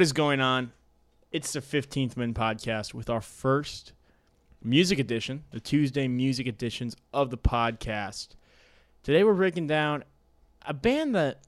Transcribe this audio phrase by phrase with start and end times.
[0.00, 0.72] What is going on?
[1.30, 3.92] It's the 15th Min podcast with our first
[4.64, 8.28] music edition, the Tuesday music editions of the podcast.
[9.02, 10.04] Today we're breaking down
[10.64, 11.42] a band that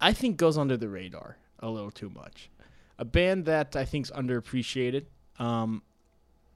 [0.00, 2.48] I think goes under the radar a little too much.
[2.96, 5.06] A band that I think is underappreciated.
[5.40, 5.82] Um,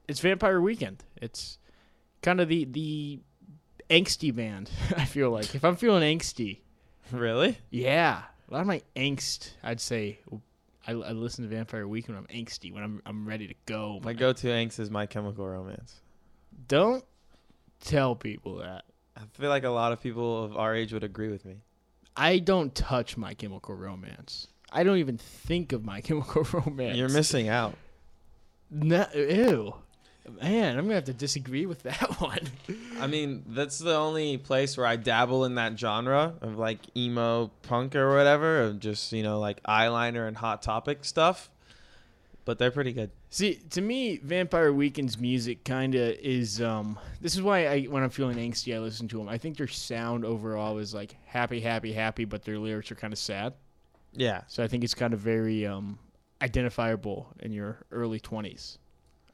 [0.07, 1.03] it's Vampire Weekend.
[1.17, 1.57] It's
[2.21, 3.19] kind of the the
[3.89, 4.69] angsty band.
[4.95, 6.59] I feel like if I'm feeling angsty,
[7.11, 7.57] Really?
[7.71, 10.19] yeah, a lot of my angst, I'd say,
[10.87, 13.99] I, I listen to Vampire Week when I'm angsty, when I'm I'm ready to go.
[14.03, 14.17] My man.
[14.17, 16.01] go-to angst is My Chemical Romance.
[16.67, 17.03] Don't
[17.81, 18.85] tell people that.
[19.17, 21.55] I feel like a lot of people of our age would agree with me.
[22.17, 24.47] I don't touch My Chemical Romance.
[24.71, 26.97] I don't even think of My Chemical Romance.
[26.97, 27.75] You're missing out.
[28.69, 29.75] No, ew.
[30.41, 32.39] Man, I'm gonna have to disagree with that one.
[32.99, 37.51] I mean, that's the only place where I dabble in that genre of like emo
[37.63, 41.49] punk or whatever, of just you know like eyeliner and hot topic stuff.
[42.43, 43.09] But they're pretty good.
[43.31, 46.61] See, to me, Vampire Weekend's music kind of is.
[46.61, 49.27] Um, this is why I, when I'm feeling angsty, I listen to them.
[49.27, 53.11] I think their sound overall is like happy, happy, happy, but their lyrics are kind
[53.13, 53.53] of sad.
[54.13, 54.41] Yeah.
[54.47, 55.97] So I think it's kind of very um,
[56.41, 58.77] identifiable in your early 20s.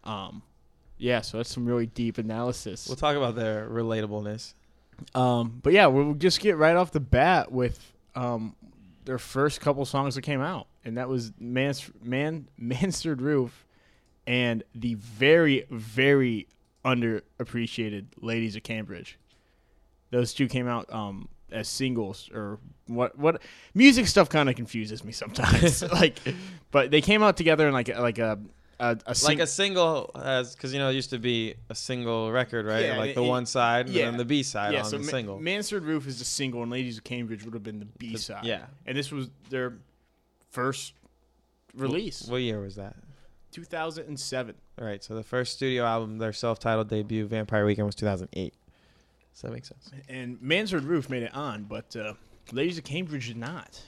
[0.03, 0.41] Um,
[1.01, 2.87] yeah, so that's some really deep analysis.
[2.87, 4.53] We'll talk about their relatableness.
[5.15, 8.55] Um, but yeah, we'll just get right off the bat with um,
[9.05, 13.65] their first couple songs that came out, and that was Mans- Man Mansard Roof
[14.27, 16.47] and the very very
[16.85, 19.17] underappreciated Ladies of Cambridge.
[20.11, 23.17] Those two came out um, as singles, or what?
[23.17, 23.41] What
[23.73, 25.81] music stuff kind of confuses me sometimes.
[25.91, 26.19] like,
[26.69, 28.37] but they came out together in like like a
[28.81, 31.75] a, a sing- like a single as because you know it used to be a
[31.75, 34.03] single record right Yeah, like the it- one side yeah.
[34.05, 36.61] and then the b side on so the Ma- single Mansard Roof is the single,
[36.63, 38.43] and Ladies of Cambridge would have been the B side.
[38.43, 39.73] yeah and this was their
[40.49, 40.93] first
[41.75, 42.95] release, what year was that
[43.51, 44.55] 2007.
[44.79, 48.53] all right so the first studio album their self-titled debut vampire weekend was 2008
[49.33, 52.13] so that makes sense And Mansard Roof made it on, but uh,
[52.51, 53.79] Ladies of Cambridge did not.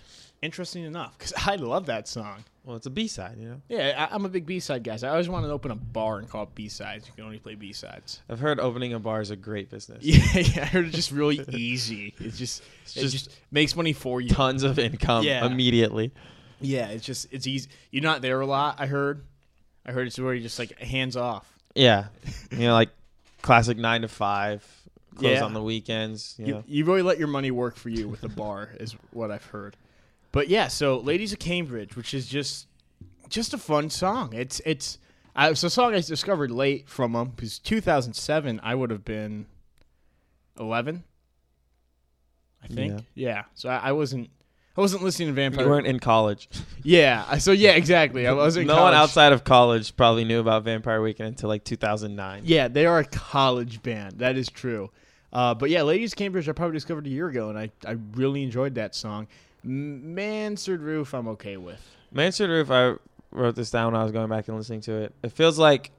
[0.41, 2.45] Interesting enough, because I love that song.
[2.63, 4.95] Well it's a b-side you know Yeah, I, I'm a big B side guy.
[4.95, 7.07] So I always wanted to open a bar and call it B sides.
[7.07, 8.21] You can only play B sides.
[8.29, 11.11] i've heard opening a bar is a great business Yeah, yeah, I heard it's just
[11.11, 12.13] really easy.
[12.19, 14.29] It's just It's it just just makes money for you.
[14.29, 15.45] tons of income Yeah.
[15.45, 16.11] immediately
[16.61, 17.69] Yeah, it's just it's easy.
[17.91, 18.77] You're not there a lot.
[18.79, 19.23] I heard.
[19.85, 21.45] I heard it's where you just like hands off.
[21.75, 22.05] yeah
[22.51, 22.89] you know like
[23.41, 24.65] classic nine to five
[25.15, 25.43] close Yeah.
[25.43, 28.29] on the weekends you You, you really let your money work for you with a
[28.29, 29.75] bar, is what I've heard.
[30.33, 32.67] But yeah, so "Ladies of Cambridge," which is just
[33.29, 34.33] just a fun song.
[34.33, 34.97] It's it's
[35.35, 39.45] I, it's a song I discovered late from them because 2007 I would have been
[40.59, 41.03] 11,
[42.63, 43.05] I think.
[43.15, 44.31] Yeah, so I, I wasn't
[44.75, 45.65] I wasn't listening to Vampire.
[45.65, 46.49] you weren't in college
[46.83, 48.25] yeah, so yeah, exactly.
[48.25, 51.63] I was in no one outside of college probably knew about vampire weekend until like
[51.63, 54.17] 2009 Yeah, they are a college band.
[54.17, 54.89] That is true.
[55.31, 57.97] Uh, but yeah, Ladies of Cambridge I probably discovered a year ago, and I, I
[58.13, 59.27] really enjoyed that song.
[59.63, 61.81] Mansard Roof I'm okay with.
[62.11, 62.95] Mansard Roof, I
[63.31, 65.13] wrote this down when I was going back and listening to it.
[65.23, 65.91] It feels like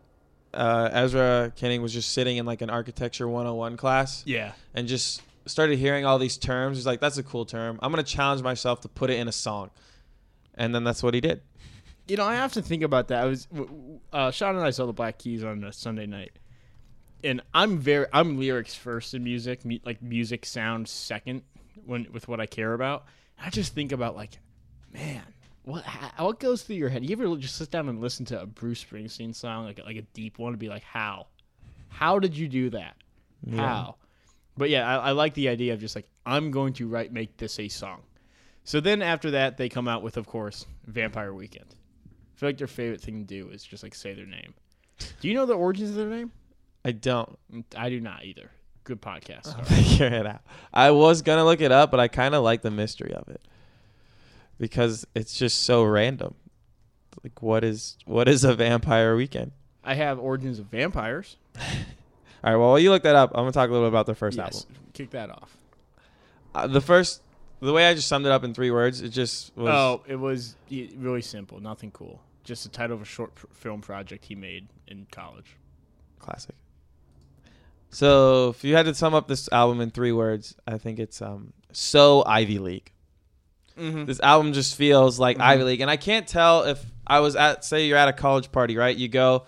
[0.53, 4.53] uh, Ezra Koenig was just sitting in like an architecture 101 class Yeah.
[4.75, 6.79] and just started hearing all these terms.
[6.79, 7.79] He's like, that's a cool term.
[7.83, 9.71] I'm going to challenge myself to put it in a song.
[10.55, 11.41] And then that's what he did.
[12.07, 13.23] You know, I have to think about that.
[13.23, 13.49] I was
[14.13, 16.33] uh, Sean and I saw the Black Keys on a Sunday night,
[17.25, 21.43] and I'm very I'm lyrics first in music, like music sounds second
[21.87, 23.07] when with what I care about.
[23.39, 24.39] I just think about like,
[24.93, 25.23] man,
[25.65, 25.85] what
[26.19, 27.05] what goes through your head?
[27.05, 30.03] You ever just sit down and listen to a Bruce Springsteen song, like like a
[30.03, 31.27] deep one, and be like, how,
[31.89, 32.97] how did you do that?
[33.57, 33.97] How?
[34.57, 37.37] But yeah, I, I like the idea of just like I'm going to write make
[37.37, 38.03] this a song.
[38.65, 41.67] So then after that, they come out with, of course, Vampire Weekend.
[42.35, 44.55] I feel like their favorite thing to do is just like say their name.
[45.21, 46.33] Do you know the origins of their name?
[46.85, 47.39] I don't
[47.77, 48.51] I do not either.
[48.85, 49.49] Good podcast.
[49.49, 49.67] All right.
[49.67, 50.43] figure it out.
[50.73, 53.29] I was going to look it up, but I kind of like the mystery of
[53.29, 53.41] it
[54.59, 56.35] because it's just so random.
[57.23, 59.53] Like, what is what is a vampire weekend?
[59.83, 61.37] I have Origins of Vampires.
[61.59, 61.63] All
[62.43, 64.07] right, well, while you look that up, I'm going to talk a little bit about
[64.07, 64.83] the first yes, album.
[64.93, 65.57] kick that off.
[66.55, 67.23] Uh, the first,
[67.61, 69.69] the way I just summed it up in three words, it just was.
[69.71, 72.21] oh, it was really simple, nothing cool.
[72.43, 75.57] Just the title of a short pr- film project he made in college.
[76.19, 76.55] classic.
[77.95, 81.23] So, if you had to sum up this album in three words, I think it's
[81.23, 82.91] um so Ivy League.
[83.79, 84.05] Mm-hmm.
[84.07, 85.43] This album just feels like Mhm.
[85.45, 88.51] Ivy League, and I can't tell if I was at say you're at a college
[88.53, 88.97] party, right?
[88.97, 89.45] You go,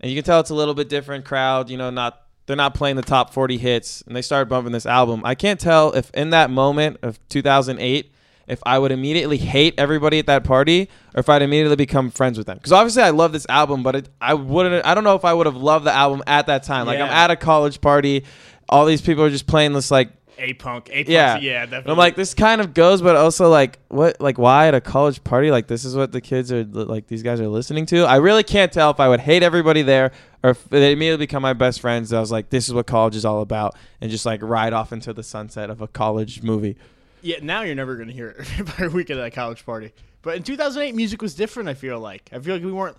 [0.00, 1.70] and you can tell it's a little bit different crowd.
[1.70, 4.86] You know, not they're not playing the top 40 hits, and they start bumping this
[4.86, 5.20] album.
[5.24, 8.10] I can't tell if in that moment of 2008,
[8.48, 12.38] if I would immediately hate everybody at that party or if I'd immediately become friends
[12.38, 12.56] with them.
[12.56, 14.84] Because obviously I love this album, but it, I wouldn't.
[14.84, 16.86] I don't know if I would have loved the album at that time.
[16.86, 18.24] Like I'm at a college party,
[18.68, 20.88] all these people are just playing this like A punk.
[20.90, 21.08] A punk.
[21.08, 21.38] Yeah.
[21.38, 21.66] Yeah.
[21.66, 21.92] Definitely.
[21.92, 25.22] I'm like, this kind of goes, but also like, what, like, why at a college
[25.24, 25.50] party?
[25.50, 27.06] Like, this is what the kids are like.
[27.08, 28.04] These guys are listening to.
[28.04, 30.12] I really can't tell if I would hate everybody there
[30.42, 32.12] or if they immediately become my best friends.
[32.12, 34.92] I was like, this is what college is all about, and just like ride off
[34.92, 36.76] into the sunset of a college movie.
[37.22, 39.92] Yeah, now you're never gonna hear it by a week at that college party.
[40.22, 41.68] But in 2008, music was different.
[41.68, 42.96] I feel like I feel like we weren't.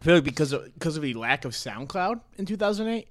[0.00, 3.08] I feel like because of because of the lack of SoundCloud in 2008,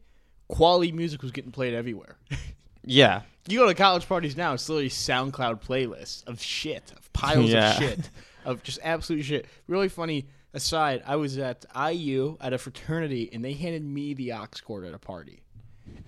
[0.48, 2.18] quality music was getting played everywhere.
[2.84, 7.52] Yeah, you go to college parties now, it's literally SoundCloud playlists of shit, of piles
[7.52, 7.74] Yeah.
[7.74, 8.10] of shit,
[8.44, 9.46] of just absolute shit.
[9.68, 10.26] Really funny
[10.56, 14.84] aside, I was at IU at a fraternity, and they handed me the aux cord
[14.86, 15.44] at a party.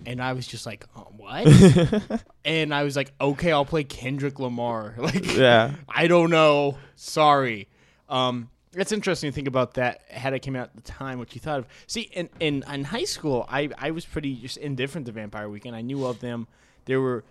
[0.06, 2.22] And I was just like, oh, what?
[2.44, 4.94] and I was like, okay, I'll play Kendrick Lamar.
[4.98, 6.76] Like, yeah, I don't know.
[6.94, 7.68] Sorry.
[8.08, 10.02] Um, it's interesting to think about that.
[10.10, 11.66] Had it came out at the time, what you thought of.
[11.86, 15.74] See, in in, in high school, I, I was pretty just indifferent to Vampire Weekend.
[15.76, 16.48] I knew of them.
[16.86, 17.24] There were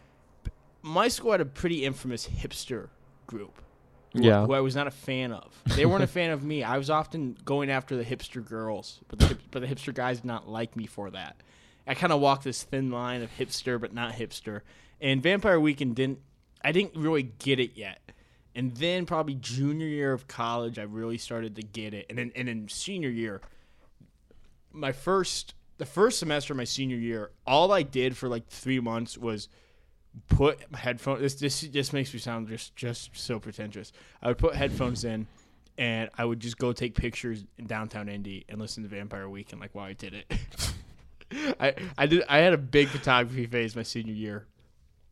[0.81, 2.89] my school had a pretty infamous hipster
[3.27, 3.61] group.
[4.13, 4.45] who- Yeah.
[4.45, 5.53] who I was not a fan of.
[5.75, 6.63] They weren't a fan of me.
[6.63, 10.25] I was often going after the hipster girls, but the, but the hipster guys did
[10.25, 11.35] not like me for that.
[11.85, 14.61] I kind of walked this thin line of hipster but not hipster.
[15.01, 16.19] And Vampire Weekend didn't.
[16.63, 17.99] I didn't really get it yet.
[18.55, 22.05] And then probably junior year of college, I really started to get it.
[22.09, 23.41] And then and in senior year,
[24.71, 28.79] my first the first semester of my senior year, all I did for like three
[28.79, 29.49] months was
[30.29, 31.21] put headphones.
[31.21, 33.91] This this just makes me sound just just so pretentious.
[34.21, 35.27] I would put headphones in,
[35.77, 39.61] and I would just go take pictures in downtown Indy and listen to Vampire Weekend
[39.61, 40.31] like while I did it.
[41.59, 44.45] I I did I had a big photography phase my senior year.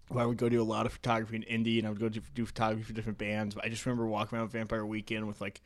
[0.09, 2.09] Where I would go do a lot of photography in Indy, and I would go
[2.09, 3.55] do, do photography for different bands.
[3.55, 5.61] But I just remember walking around Vampire Weekend with like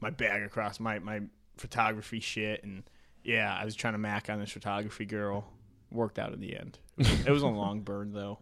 [0.00, 1.22] my bag across my my
[1.56, 2.82] photography shit, and
[3.24, 5.46] yeah, I was trying to mac on this photography girl.
[5.90, 6.78] Worked out in the end.
[6.98, 8.38] It was a long burn though.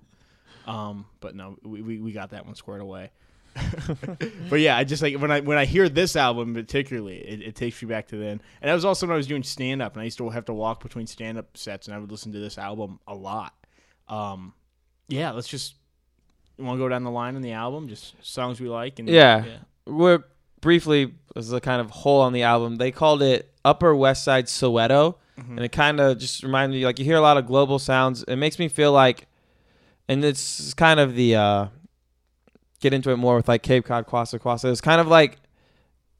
[0.67, 3.11] Um, but no, we, we, we got that one squared away.
[4.51, 7.55] but yeah, I just like when I when I hear this album particularly, it, it
[7.55, 8.41] takes me back to then.
[8.61, 10.45] And that was also when I was doing stand up, and I used to have
[10.47, 13.55] to walk between stand up sets, and I would listen to this album a lot.
[14.09, 14.55] Um,
[15.09, 15.75] yeah, let's just
[16.59, 19.09] you want to go down the line on the album, just songs we like, and
[19.09, 19.45] Yeah.
[19.87, 20.25] we're
[20.61, 22.77] briefly as a kind of hole on the album.
[22.77, 26.99] They called it Upper West Side Soweto, and it kind of just reminded me like
[26.99, 28.23] you hear a lot of global sounds.
[28.25, 29.27] It makes me feel like,
[30.09, 31.67] and it's kind of the uh,
[32.85, 34.71] get into it more with like Cape Cod, Kwassa, Kwassa.
[34.71, 35.39] It's kind of like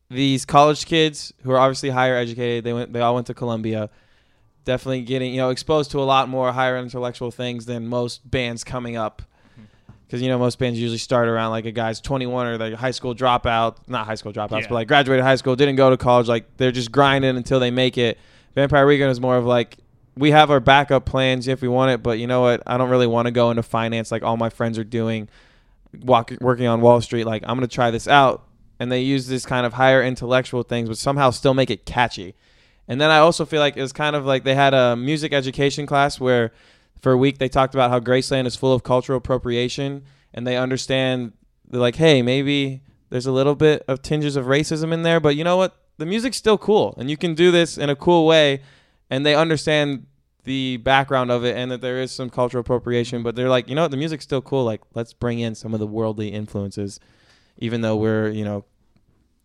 [0.09, 2.65] these college kids who are obviously higher educated.
[2.65, 3.91] They went, they all went to Columbia.
[4.65, 8.65] Definitely getting you know exposed to a lot more higher intellectual things than most bands
[8.65, 9.21] coming up
[9.53, 9.65] mm-hmm.
[10.07, 12.91] because you know most bands usually start around like a guy's 21 or like high
[12.91, 14.69] school dropout not high school dropouts Yeah.
[14.69, 17.71] but like graduated high school didn't go to college like they're just grinding until they
[17.71, 18.17] make it
[18.55, 19.77] vampire weekend is more of like
[20.17, 22.89] we have our backup plans if we want it but you know what i don't
[22.89, 25.29] really want to go into finance like all my friends are doing
[26.03, 28.47] walk, working on wall street like i'm gonna try this out.
[28.81, 32.35] And they use this kind of higher intellectual things but somehow still make it catchy.
[32.89, 35.33] And then i also feel like it was kind of like they had a music
[35.33, 36.53] education class where
[37.01, 40.57] for a week they talked about how Graceland is full of cultural appropriation and they
[40.57, 41.33] understand
[41.69, 45.37] they're like, hey, maybe there's a little bit of tinges of racism in there, but
[45.37, 45.77] you know what?
[45.99, 48.61] The music's still cool and you can do this in a cool way.
[49.11, 50.07] And they understand
[50.45, 53.75] the background of it and that there is some cultural appropriation, but they're like, you
[53.75, 54.65] know the music's still cool.
[54.65, 57.01] Like, let's bring in some of the worldly influences,
[57.59, 58.65] even though we're, you know,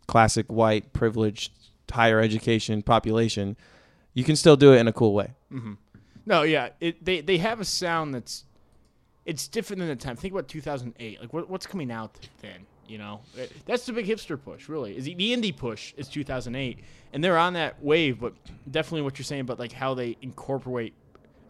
[0.08, 1.52] classic white, privileged,
[1.92, 3.56] higher education population.
[4.14, 5.34] You can still do it in a cool way.
[5.50, 5.74] hmm
[6.26, 8.44] No, yeah, it, they they have a sound that's
[9.26, 10.16] it's different than the time.
[10.16, 11.22] Think about 2008.
[11.22, 12.66] Like what, what's coming out then?
[12.90, 13.22] You know,
[13.66, 14.68] that's the big hipster push.
[14.68, 16.80] Really, is the, indie push is 2008,
[17.14, 18.20] and they're on that wave.
[18.20, 18.34] But
[18.70, 20.94] definitely what you're saying about like how they incorporate.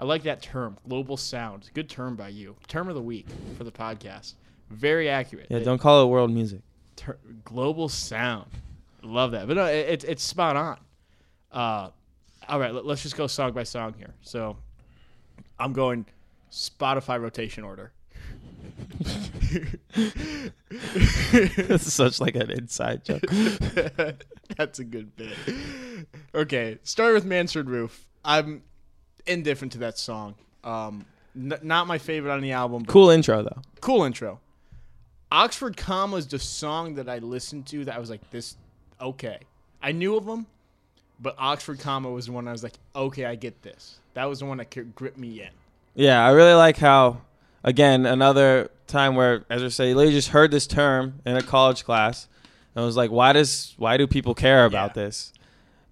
[0.02, 1.70] I like that term, global sound.
[1.74, 2.56] Good term by you.
[2.68, 3.28] Term of the week
[3.58, 4.34] for the podcast.
[4.70, 5.48] Very accurate.
[5.50, 6.60] Yeah, don't call it world music.
[6.96, 8.50] ter- global sound.
[9.02, 9.48] Love that.
[9.48, 10.78] But no, it, it's it's spot on.
[11.52, 11.90] Uh,
[12.50, 14.14] all right, let, us just go song by song here.
[14.22, 14.58] So
[15.58, 16.06] I'm going
[16.52, 17.94] Spotify rotation order.
[21.32, 23.24] this is such like an inside joke.
[24.58, 25.34] That's a good bit.
[26.34, 28.08] Okay, start with Mansard Roof.
[28.24, 28.64] I'm
[29.26, 30.36] indifferent to that song.
[30.64, 32.86] Um, n- not my favorite on the album.
[32.86, 33.62] Cool intro though.
[33.82, 34.40] cool intro.
[35.32, 38.58] Oxford Comma is the song that I listened to that I was like, this,
[39.00, 39.38] okay.
[39.82, 40.48] I knew of them,
[41.20, 44.00] but Oxford Comma was the one I was like, okay, I get this.
[44.16, 45.50] That was the one that gripped me in.
[45.94, 47.22] Yeah, I really like how
[47.64, 51.84] again another time where as I say, he just heard this term in a college
[51.86, 52.28] class
[52.76, 55.04] and was like, why does why do people care about Yeah.
[55.04, 55.34] this?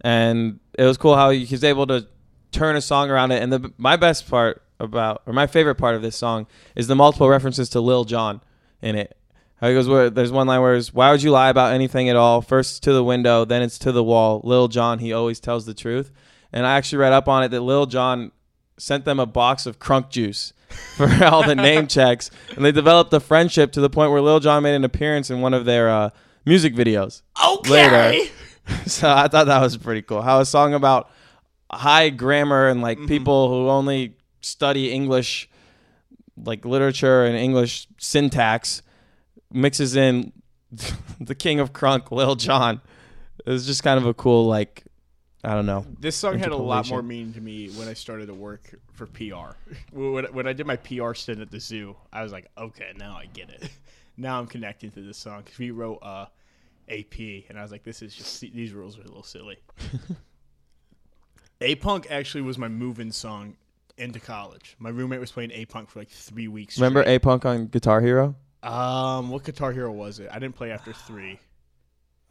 [0.01, 2.07] And it was cool how he was able to
[2.51, 3.41] turn a song around it.
[3.41, 6.95] And the my best part about or my favorite part of this song is the
[6.95, 8.41] multiple references to Lil Jon
[8.81, 9.17] in it.
[9.59, 12.09] How he goes, where there's one line where it's, "Why would you lie about anything
[12.09, 12.41] at all?
[12.41, 15.73] First to the window, then it's to the wall." Lil Jon, he always tells the
[15.73, 16.11] truth.
[16.53, 18.31] And I actually read up on it that Lil Jon
[18.77, 20.53] sent them a box of crunk juice
[20.97, 24.39] for all the name checks, and they developed a friendship to the point where Lil
[24.39, 26.09] Jon made an appearance in one of their uh,
[26.45, 27.21] music videos.
[27.43, 28.29] Okay.
[28.85, 30.21] So I thought that was pretty cool.
[30.21, 31.09] How a song about
[31.71, 35.49] high grammar and like people who only study English,
[36.35, 38.81] like literature and English syntax,
[39.51, 40.33] mixes in
[41.19, 42.81] the king of crunk, Lil Jon.
[43.45, 44.83] It was just kind of a cool like.
[45.47, 45.85] I don't know.
[45.97, 49.05] This song had a lot more meaning to me when I started to work for
[49.05, 49.55] PR.
[49.93, 53.15] when, when I did my PR stint at the zoo, I was like, okay, now
[53.15, 53.69] I get it.
[54.17, 56.25] now I'm connecting to this song because we wrote uh,
[56.89, 59.57] AP, and I was like, this is just these rules are a little silly.
[61.61, 63.55] A Punk actually was my move-in song
[63.97, 64.75] into college.
[64.79, 66.77] My roommate was playing A Punk for like three weeks.
[66.77, 67.03] Remember.
[67.03, 68.35] A Punk on Guitar Hero?
[68.63, 70.27] Um, what Guitar Hero was it?
[70.29, 71.39] I didn't play after three.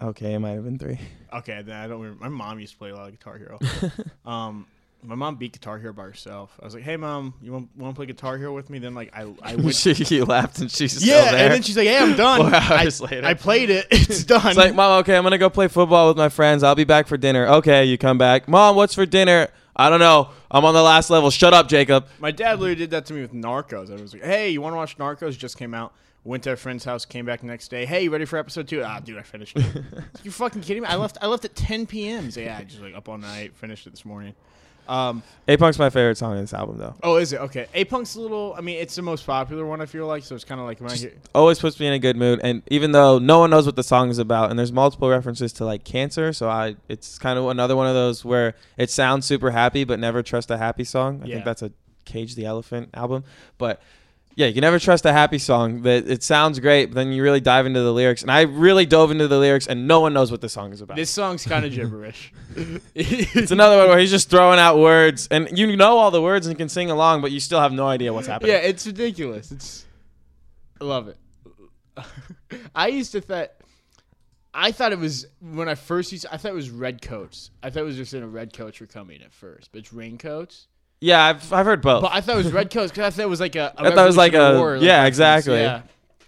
[0.01, 0.99] Okay, it might have been three.
[1.33, 2.23] Okay, then I don't remember.
[2.25, 3.59] My mom used to play a lot of Guitar Hero.
[4.25, 4.65] um,
[5.03, 6.59] my mom beat Guitar Hero by herself.
[6.63, 8.95] I was like, "Hey, mom, you want, want to play Guitar Hero with me?" Then
[8.95, 9.75] like I I went.
[9.75, 11.45] she you laughed and she's still yeah, there.
[11.45, 12.41] and then she's like, "Hey, I'm done.
[12.41, 13.27] Four I, hours later.
[13.27, 13.87] I played it.
[13.91, 16.63] It's done." It's like, Mom, okay, I'm gonna go play football with my friends.
[16.63, 17.47] I'll be back for dinner.
[17.47, 18.49] Okay, you come back.
[18.49, 19.49] Mom, what's for dinner?
[19.75, 20.31] I don't know.
[20.51, 21.31] I'm on the last level.
[21.31, 22.07] Shut up, Jacob.
[22.19, 23.91] my dad literally did that to me with Narcos.
[23.91, 25.37] I was like, "Hey, you want to watch Narcos?
[25.37, 25.93] Just came out."
[26.27, 27.87] Went to a friend's house, came back the next day.
[27.87, 28.83] Hey, you ready for episode two?
[28.83, 29.65] Ah, dude, I finished it.
[30.25, 30.89] you fucking kidding me?
[30.89, 31.19] I left.
[31.23, 32.25] I left at 10 p.m.
[32.27, 34.35] Like, yeah, I just like up all night, finished it this morning.
[34.89, 36.95] Um, A Punk's my favorite song in this album, though.
[37.05, 37.67] oh, is it okay?
[37.75, 38.55] A Punk's a little.
[38.59, 39.81] I mean, it's the most popular one.
[39.81, 40.35] I feel like so.
[40.35, 41.13] It's kind of like when I hear.
[41.33, 42.41] Always puts me in a good mood.
[42.43, 45.53] And even though no one knows what the song is about, and there's multiple references
[45.55, 49.27] to like cancer, so I it's kind of another one of those where it sounds
[49.27, 51.21] super happy, but never trust a happy song.
[51.23, 51.35] I Yeah.
[51.37, 51.71] think that's a
[52.05, 53.23] Cage the Elephant album,
[53.59, 53.81] but.
[54.37, 55.81] Yeah, you can never trust a happy song.
[55.83, 58.85] That it sounds great, but then you really dive into the lyrics, and I really
[58.85, 60.99] dove into the lyrics, and no one knows what the song is about.
[60.99, 62.33] This song's kind of gibberish.
[62.95, 66.47] It's another one where he's just throwing out words, and you know all the words
[66.47, 68.53] and can sing along, but you still have no idea what's happening.
[68.53, 69.51] Yeah, it's ridiculous.
[69.51, 69.85] It's
[70.81, 71.17] I love it.
[72.75, 73.51] I used to think
[74.53, 77.51] I thought it was when I first used I thought it was red coats.
[77.63, 79.93] I thought it was just in a red coats were coming at first, but it's
[79.93, 80.67] raincoats.
[81.01, 82.03] Yeah, I've, I've heard both.
[82.03, 83.83] But I thought it was red coats because I thought it was like a, a
[83.83, 85.09] I thought it was like a- War, yeah, reference.
[85.09, 85.61] exactly.
[85.61, 85.83] Yeah.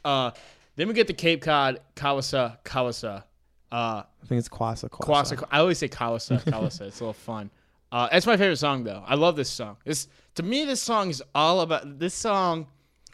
[0.05, 0.31] Uh,
[0.77, 3.25] then we get the Cape Cod Kawasa Kawasa.
[3.73, 3.75] Uh,
[4.23, 5.37] I think it's Kwassa Kwassa.
[5.39, 5.45] Kwassa.
[5.51, 6.83] I always say Kawasa Kawasa.
[6.83, 7.51] it's a little fun.
[7.91, 9.03] Uh, it's my favorite song though.
[9.07, 9.77] I love this song.
[9.85, 12.67] This to me, this song is all about this song.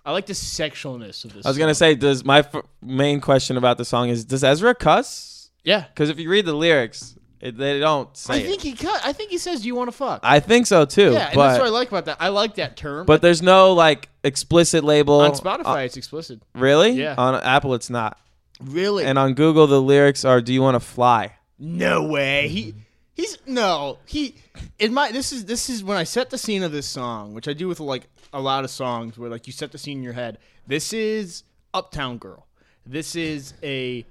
[0.04, 1.46] I like the sexualness of this.
[1.46, 1.90] I was gonna song.
[1.90, 5.50] say, does my f- main question about the song is, does Ezra cuss?
[5.62, 5.84] yeah.
[5.88, 8.46] Because if you read the lyrics, it, they don't say I it.
[8.46, 9.00] think he cut.
[9.04, 11.12] I think he says, "Do you want to fuck?" I think so too.
[11.12, 12.16] yeah, and but that's what I like about that.
[12.18, 13.04] I like that term.
[13.04, 16.40] but there's no like explicit label on Spotify, it's explicit.
[16.54, 16.92] really?
[16.92, 17.14] Yeah.
[17.18, 18.18] On Apple, it's not.
[18.60, 19.04] Really?
[19.04, 22.48] And on Google, the lyrics are, "Do you want to fly?" No way.
[22.48, 22.74] He
[23.12, 23.98] he's no.
[24.06, 24.36] He
[24.78, 27.46] in my this is this is when I set the scene of this song, which
[27.46, 30.02] I do with like a lot of songs where like you set the scene in
[30.02, 30.38] your head.
[30.66, 31.42] This is
[31.74, 32.46] Uptown Girl.
[32.86, 34.06] This is a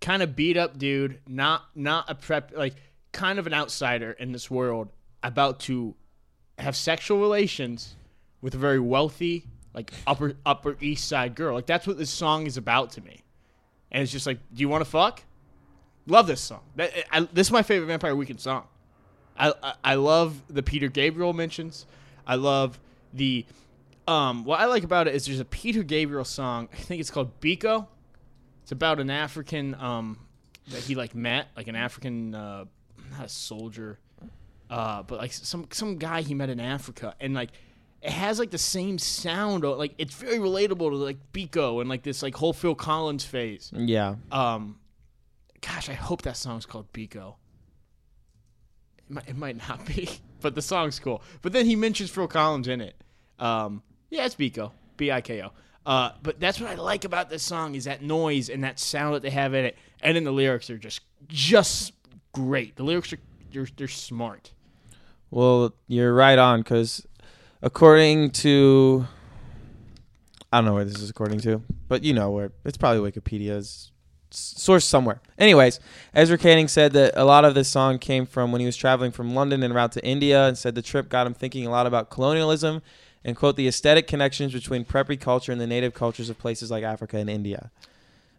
[0.00, 2.74] kind of beat up dude, not not a prep like
[3.12, 4.88] kind of an outsider in this world
[5.22, 5.94] about to
[6.58, 7.96] have sexual relations
[8.40, 11.54] with a very wealthy like upper upper east side girl.
[11.54, 13.22] Like that's what this song is about to me.
[13.92, 15.22] And it's just like, do you want to fuck?
[16.06, 16.60] Love this song.
[16.76, 18.64] That, I, this is my favorite Vampire Weekend song.
[19.38, 21.86] I, I I love the Peter Gabriel mentions.
[22.26, 22.80] I love
[23.12, 23.44] the
[24.08, 26.68] um what I like about it is there's a Peter Gabriel song.
[26.72, 27.86] I think it's called Biko.
[28.66, 30.18] It's about an African um
[30.70, 32.64] that he like met, like an African uh
[33.12, 34.00] not a soldier,
[34.68, 37.50] uh but like some some guy he met in Africa and like
[38.02, 42.02] it has like the same sound like it's very relatable to like Biko and like
[42.02, 43.70] this like whole Phil Collins phase.
[43.72, 44.16] Yeah.
[44.32, 44.80] Um,
[45.60, 47.36] gosh, I hope that song's called Biko.
[48.98, 50.08] It might, it might not be,
[50.40, 51.22] but the song's cool.
[51.40, 52.96] But then he mentions Phil Collins in it.
[53.38, 55.52] Um, yeah, it's Biko, B I K O.
[55.86, 59.14] Uh, but that's what I like about this song is that noise and that sound
[59.14, 61.92] that they have in it, and then the lyrics are just just
[62.32, 62.74] great.
[62.74, 63.20] The lyrics are
[63.52, 64.50] they're, they're smart.
[65.30, 67.06] Well, you're right on because
[67.62, 69.06] according to
[70.52, 73.92] I don't know where this is according to, but you know where it's probably Wikipedia's
[74.30, 75.20] source somewhere.
[75.38, 75.78] Anyways,
[76.14, 79.12] Ezra Koenig said that a lot of this song came from when he was traveling
[79.12, 81.86] from London and route to India, and said the trip got him thinking a lot
[81.86, 82.82] about colonialism
[83.26, 86.84] and quote the aesthetic connections between preppy culture and the native cultures of places like
[86.84, 87.72] Africa and India,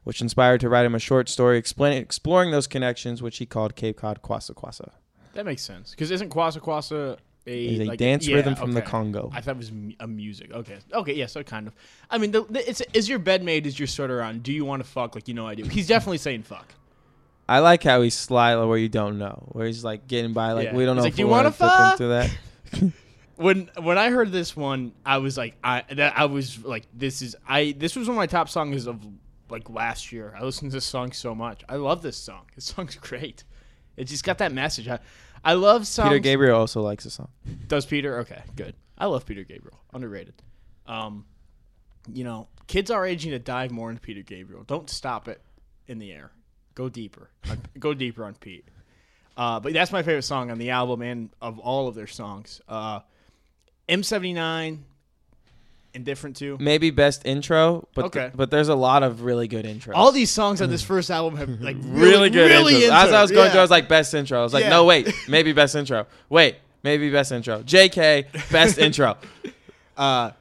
[0.06, 3.98] which inspired to write him a short story exploring those connections, which he called Cape
[3.98, 4.92] Cod Kwassa Kwassa.
[5.34, 8.82] That makes sense because isn't Kwassa Kwassa a, a like, dance yeah, rhythm from the.
[8.82, 9.30] Congo.
[9.34, 10.52] I thought it was a music.
[10.54, 11.74] Okay, okay, yeah, so kind of.
[12.10, 13.68] I mean, the, the, it's is your bed made?
[13.68, 14.40] Is your sweater on?
[14.40, 15.16] Do you want to fuck?
[15.16, 15.64] Like you know I do.
[15.66, 16.74] He's definitely saying fuck.
[17.50, 20.66] I like how he's sly where you don't know, where he's like getting by like
[20.66, 20.76] Yeah.
[20.76, 22.94] we don't He's know like, if "Do you want to fuck?" into that.
[23.38, 27.22] When when I heard this one, I was like, I that I was like, this
[27.22, 29.00] is I this was one of my top songs of
[29.50, 30.36] like last year.
[30.38, 31.64] I listened to this song so much.
[31.70, 32.46] I love this song.
[32.56, 33.44] This song's great.
[33.96, 34.88] It just got that message.
[34.88, 35.00] I,
[35.44, 36.10] I love songs.
[36.10, 37.30] Peter Gabriel also likes the song.
[37.68, 38.20] Does Peter?
[38.20, 38.76] Okay, good.
[38.98, 39.80] I love Peter Gabriel.
[39.94, 40.36] Underrated.
[40.86, 41.26] Um,
[42.12, 44.64] you know, kids our age need to dive more into Peter Gabriel.
[44.64, 45.42] Don't stop it
[45.88, 46.32] in the air.
[46.76, 47.30] Go deeper.
[47.80, 48.66] Go deeper on Pete.
[49.36, 52.62] Uh, but that's my favorite song on the album and of all of their songs.
[52.68, 53.00] Uh,
[53.90, 54.80] M79,
[55.94, 56.58] Indifferent too.
[56.60, 58.30] Maybe best intro, but Okay.
[58.36, 59.94] but there's a lot of really good intros.
[59.96, 62.92] All these songs on this first album have like really, really good really intros.
[63.06, 64.40] As I was going through, I was like best intro.
[64.40, 64.70] I was like, Yeah.
[64.70, 66.06] no wait, maybe best intro.
[66.30, 67.64] Wait, maybe best intro.
[67.64, 68.28] J.K.
[68.52, 69.18] best intro.
[69.96, 70.32] uh,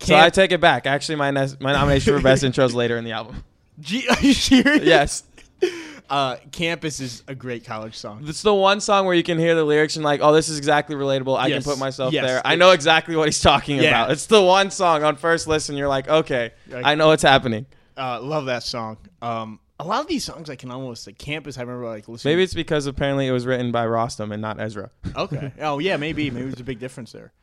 [0.00, 0.84] So I take it back.
[0.86, 3.44] Actually, my nes- my nomination for best intro is later in the album.
[3.80, 4.82] G- are you serious?
[4.84, 5.22] Yes,
[6.10, 8.24] Uh, Campus is a great college song.
[8.26, 10.56] it's the one song where you can hear the lyrics and like, oh, this is
[10.56, 11.36] exactly relatable.
[11.38, 11.62] I Yes.
[11.64, 12.24] can put myself Yes.
[12.24, 12.40] there.
[12.46, 13.88] I know exactly what he's talking Yeah.
[13.90, 14.12] about.
[14.12, 15.76] It's the one song on first listen.
[15.76, 17.66] You're like, okay, Like- I know what's happening.
[17.94, 18.96] Uh, love that song.
[19.20, 21.58] Um, a lot of these songs I can almost like campus.
[21.58, 22.32] I remember like listening.
[22.32, 24.90] Maybe it's because apparently it was written by Rostam and not Ezra.
[25.14, 25.52] okay.
[25.60, 27.34] Oh yeah, maybe maybe there's a big difference there.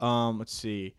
[0.00, 0.94] Um, let's see.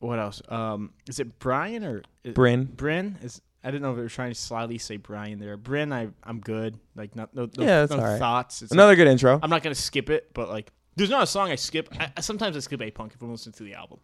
[0.00, 0.42] What else?
[0.50, 2.02] Um, is it Brian or
[2.34, 2.64] Bryn.
[2.66, 3.16] Bryn?
[3.22, 5.56] Is I didn't know if they were trying to slyly say Brian there.
[5.56, 6.78] Bryn, I I'm good.
[6.96, 8.18] Like not no, no, Yeah, that's no all right.
[8.18, 8.62] thoughts.
[8.62, 9.38] It's Another like- good intro.
[9.42, 11.88] I'm not gonna skip it, but like there's not a song I skip.
[11.98, 13.98] I, sometimes I skip a punk if I'm listening to the album.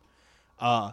[0.60, 0.92] Uh,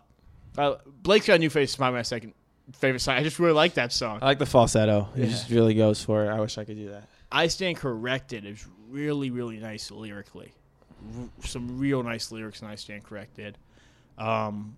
[0.57, 1.73] uh Blake's got a new face.
[1.73, 2.33] Is my second
[2.73, 3.15] favorite song.
[3.15, 4.19] I just really like that song.
[4.21, 5.09] I like the falsetto.
[5.15, 5.25] It Yeah.
[5.27, 6.29] just really goes for it.
[6.29, 7.07] I wish I could do that.
[7.31, 10.51] I Stand Corrected is really, really nice lyrically.
[11.19, 13.57] R- some real nice lyrics in I Stand Corrected.
[14.17, 14.77] Um,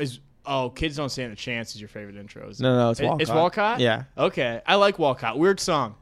[0.00, 2.48] is oh, Kids Don't Stand a Chance is your favorite intro?
[2.48, 2.60] Is?
[2.60, 3.22] No, no, it's Walcott.
[3.22, 3.80] it's Walcott?
[3.80, 5.38] Yeah, Okay, I like Walcott.
[5.38, 5.94] Weird song.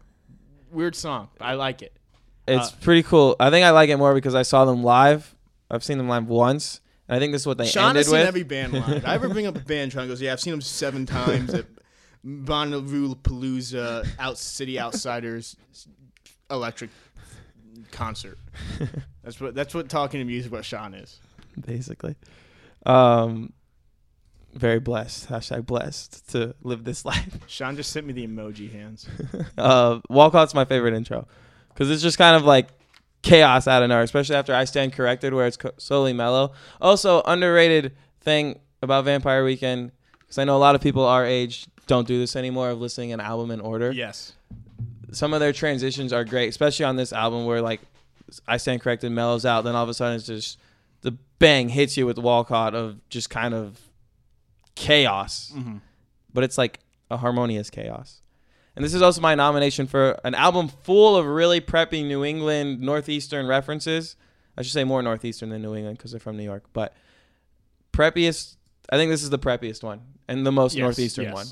[0.71, 1.29] Weird song.
[1.41, 1.97] I like it.
[2.49, 3.37] it's Uh, pretty cool.
[3.41, 5.35] I think I like it more because I saw them live.
[5.71, 8.07] I've seen them live once, and I think this is what they Sean has ended
[8.07, 8.29] seen with.
[8.29, 9.05] every band live.
[9.07, 11.67] I ever bring up a band, Sean goes, "Yeah, I've seen them seven times at
[12.23, 15.57] Bonneville Palooza, Out City Outsiders,
[16.51, 16.91] Electric
[17.93, 18.39] concert."
[19.23, 21.19] That's what that's what talking to music about Sean is.
[21.67, 22.15] basically.
[22.85, 23.55] Um,
[24.55, 25.29] very blessed.
[25.29, 27.39] Hashtag blessed to live this life.
[27.47, 29.09] Sean just sent me the emoji hands.
[29.59, 31.27] uh, Walcott's my favorite intro
[31.69, 32.69] because it's just kind of like
[33.23, 36.53] chaos out of nowhere, especially after I Stand Corrected, where it's solely mellow.
[36.81, 41.67] Also, underrated thing about Vampire Weekend because I know a lot of people our age
[41.87, 43.93] don't do this anymore of listening an album in order.
[43.93, 44.33] yes.
[45.13, 47.81] Some of their transitions are great, especially on this album where like
[48.49, 50.59] I Stand Corrected mellows out, then all of a sudden it's just
[51.03, 53.79] the bang hits you with Walcott of just kind of
[54.75, 55.77] chaos Mm-hmm.
[56.33, 58.21] but it's like a harmonious chaos.
[58.77, 62.81] And this is also my nomination for an album full of really preppy New England
[62.81, 64.17] Northeastern references.
[64.59, 66.65] I should say more Northeastern than New England because they're from New York.
[66.73, 66.93] But
[67.93, 68.57] preppiest,
[68.91, 71.35] I think this is the preppiest one and the most Yes, Northeastern yes.
[71.35, 71.47] one.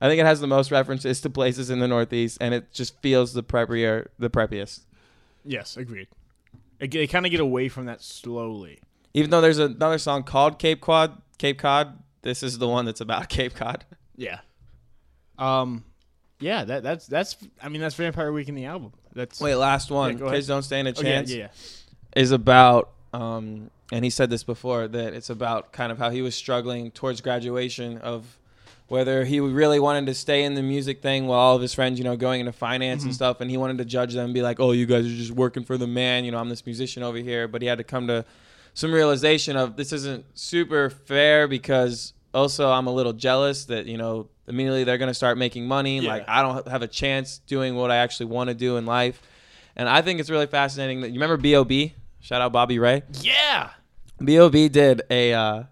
[0.00, 3.00] I think it has the most references to places in the Northeast, and it just
[3.00, 4.80] feels the preppier, the preppiest.
[5.44, 6.08] Yes, agreed.
[6.78, 8.80] They, they kind of get away from that slowly.
[9.14, 13.00] Even though there's another song called Cape Cod, Cape Cod, this is the one that's
[13.00, 13.84] about Cape Cod.
[14.16, 14.40] Yeah.
[15.38, 15.84] Um,
[16.40, 16.64] yeah.
[16.64, 17.36] That that's that's.
[17.62, 18.92] I mean, that's Vampire Weekend the album.
[19.14, 20.16] That's Wait, last one.
[20.16, 20.30] ahead.
[20.32, 21.30] Kids don't stand a Oh, yeah, chance.
[21.32, 22.20] yeah, yeah.
[22.20, 26.20] is about um and he said this before that it's about kind of how he
[26.20, 28.36] was struggling towards graduation of
[28.88, 31.98] whether he really wanted to stay in the music thing while all of his friends
[31.98, 34.42] you know going into finance and stuff and he wanted to judge them and be
[34.42, 37.02] like oh you guys are just working for the man you know i'm this musician
[37.04, 38.24] over here but he had to come to
[38.74, 43.96] some realization of this isn't super fair because also i'm a little jealous that you
[43.96, 46.00] know immediately they're going to start making money.
[46.00, 46.10] Yeah.
[46.10, 49.20] like i don't have a chance doing what i actually want to do in life.
[49.74, 53.02] And i think it's really fascinating that you remember bob shout out bobby ray.
[53.20, 53.70] Yeah.
[54.20, 55.62] bob did a uh,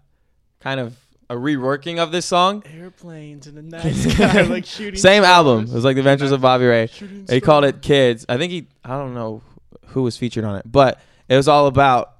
[0.59, 2.63] kind of a reworking of this song.
[2.71, 4.99] Airplanes in the night sky, like shooting.
[4.99, 5.63] same album.
[5.63, 6.87] It was like the adventures of bobby ray.
[7.29, 8.25] He called it kids.
[8.29, 9.41] I think he i don't know
[9.87, 12.15] who was featured on it but it was all about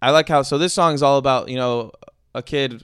[0.00, 1.92] i like how so this song is all about you know
[2.34, 2.82] a kid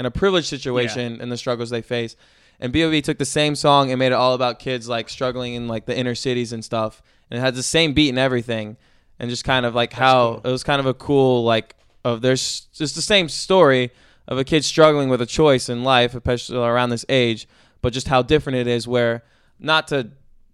[0.00, 2.16] in a privileged situation and the struggles they face
[2.58, 5.68] and bob took the same song and made it all about kids like struggling in
[5.68, 8.76] like the inner cities and stuff and it had the same beat and everything
[9.20, 10.40] and just kind of like how cool.
[10.44, 13.90] it was kind of a cool like of there's just the same story
[14.26, 17.48] of a kid struggling with a choice in life, especially around this age,
[17.82, 18.86] but just how different it is.
[18.86, 19.24] Where
[19.58, 20.10] not to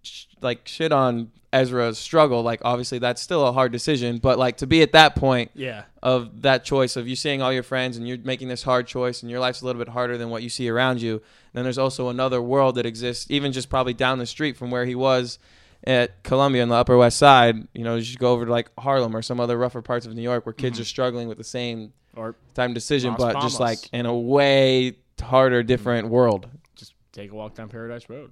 [0.07, 4.57] sh- like shit on Ezra's struggle, like obviously that's still a hard decision, but like
[4.57, 5.83] to be at that point Yeah.
[6.03, 9.21] of that choice of you seeing all your friends and you're making this hard choice
[9.21, 11.21] and your life's a little bit harder than what you see around you.
[11.53, 14.85] Then there's also another world that exists, even just probably down the street from where
[14.85, 15.39] he was
[15.85, 17.67] at Columbia in the Upper West Side.
[17.73, 20.13] You know, you should go over to like Harlem or some other rougher parts of
[20.13, 20.81] New York where kids Mhm.
[20.81, 24.97] are struggling with the same Or time decision, Las but just like in a way
[25.21, 26.47] harder, different world.
[26.75, 28.31] just take a walk down Paradise Road.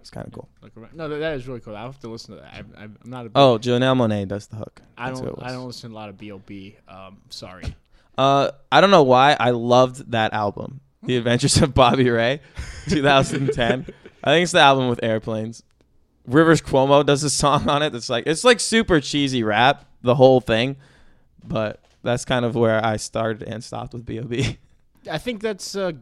[0.00, 0.48] It's kind of cool.
[0.62, 0.94] Look around.
[0.94, 1.76] No, that, is really cool.
[1.76, 2.54] I have to listen to that.
[2.54, 3.30] I'm, I'm not a.
[3.34, 4.80] Oh, Janelle Monáe does the hook.
[4.96, 5.42] I That's don't.
[5.42, 6.76] I don't listen to a lot of B.O.B.
[6.88, 7.74] Um, sorry.
[8.16, 12.40] Uh, I don't know why I loved that album, The Adventures of Bobby Ray,
[12.88, 13.86] 2010.
[14.24, 15.62] I think it's the album with airplanes.
[16.26, 20.14] Rivers Cuomo does a song on it that's like it's like super cheesy rap, the
[20.14, 20.76] whole thing,
[21.42, 24.58] but that's kind of where I started and stopped with B.O.B.
[25.10, 25.92] I think that's uh,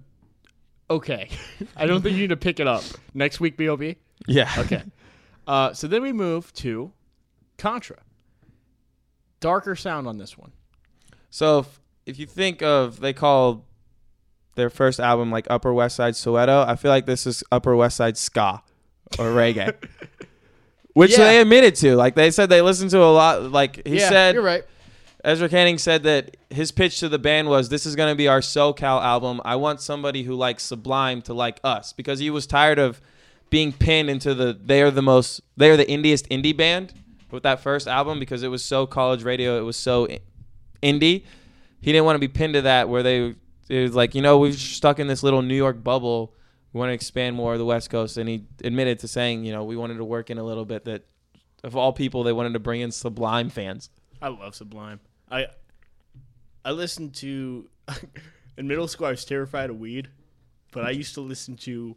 [0.91, 1.29] okay.
[1.77, 2.83] I don't think you need to pick it up
[3.15, 3.57] next week.
[3.57, 3.97] B.O.B.
[4.27, 4.51] Yeah.
[4.59, 4.83] Okay.
[5.47, 6.93] uh, so then we move to
[7.57, 7.99] Contra.
[9.41, 10.53] Darker sound on this one.
[11.31, 13.65] So if, if you think of they call
[14.57, 17.97] their first album like Upper West Side Soweto, I feel like this is Upper West
[17.97, 18.63] Side ska
[19.19, 19.75] or reggae.
[20.95, 21.19] Which Yeah.
[21.19, 21.95] they admitted to.
[21.95, 24.65] Like they said they listened to a lot like he yeah, said you're right.
[25.29, 28.29] Ezra Koenig said that his pitch to the band was this is going to be
[28.29, 29.43] our SoCal album.
[29.45, 32.99] I want somebody who likes Sublime to like us because he was tired of
[33.51, 36.95] being pinned into the they are the most they are the indiest indie band
[37.31, 40.09] with that first album because it was so college radio, it was so
[40.83, 41.25] indie.
[41.83, 43.35] He didn't want to be pinned to that where they
[43.69, 46.33] it was like, you know, we're stuck in this little New York bubble.
[46.73, 49.53] We want to expand more of the West Coast and he admitted to saying, you
[49.53, 51.03] know, we wanted to work in a little bit that
[51.63, 53.91] of all people they wanted to bring in Sublime fans.
[54.23, 55.01] I love Sublime.
[55.31, 55.47] I
[56.65, 57.69] I listened to
[58.57, 59.07] in middle school.
[59.07, 60.09] I was terrified of weed,
[60.73, 61.97] but I used to listen to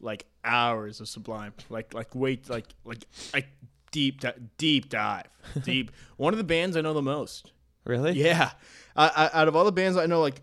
[0.00, 3.46] like hours of Sublime, like like wait like like like
[3.90, 5.28] deep di- deep dive
[5.62, 5.92] deep.
[6.16, 7.52] One of the bands I know the most.
[7.84, 8.12] Really?
[8.12, 8.52] Yeah,
[8.94, 10.40] I, I, out of all the bands I know, like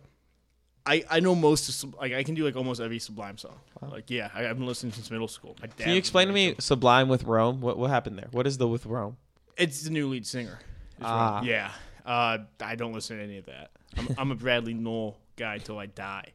[0.86, 3.60] I I know most of like I can do like almost every Sublime song.
[3.82, 5.56] Like yeah, I, I've been listening since middle school.
[5.62, 7.62] My dad Can you explain to me Sublime with Rome?
[7.62, 8.28] What what happened there?
[8.32, 9.18] What is the with Rome?
[9.58, 10.60] It's the new lead singer.
[11.02, 11.42] Ah.
[11.44, 11.72] Yeah.
[12.10, 13.70] Uh, I don't listen to any of that.
[13.96, 16.34] I'm, I'm a Bradley Nowell guy till I die.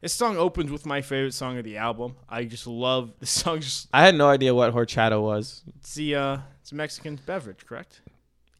[0.00, 2.14] This song opens with my favorite song of the album.
[2.28, 3.60] I just love this song.
[3.60, 5.64] Just I had no idea what horchata was.
[5.76, 8.00] it's the uh, it's a Mexican beverage, correct?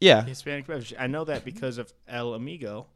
[0.01, 0.23] Yeah.
[0.25, 0.93] Hispanic beverage.
[0.99, 2.87] I know that because of El Amigo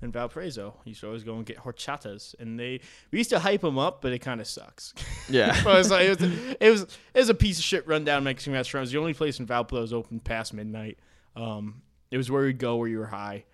[0.00, 0.74] and Valparaiso.
[0.84, 2.80] He used to always go and get horchatas, and they
[3.12, 4.94] we used to hype them up, but it kind of sucks.
[5.28, 5.54] Yeah.
[5.78, 6.30] It's like, it, was,
[6.60, 6.82] it was
[7.14, 8.80] it was a piece of shit rundown Mexican restaurant.
[8.82, 10.98] It was the only place in Valpo that was open past midnight.
[11.36, 11.82] Um,
[12.12, 13.44] it was where we'd go where you were high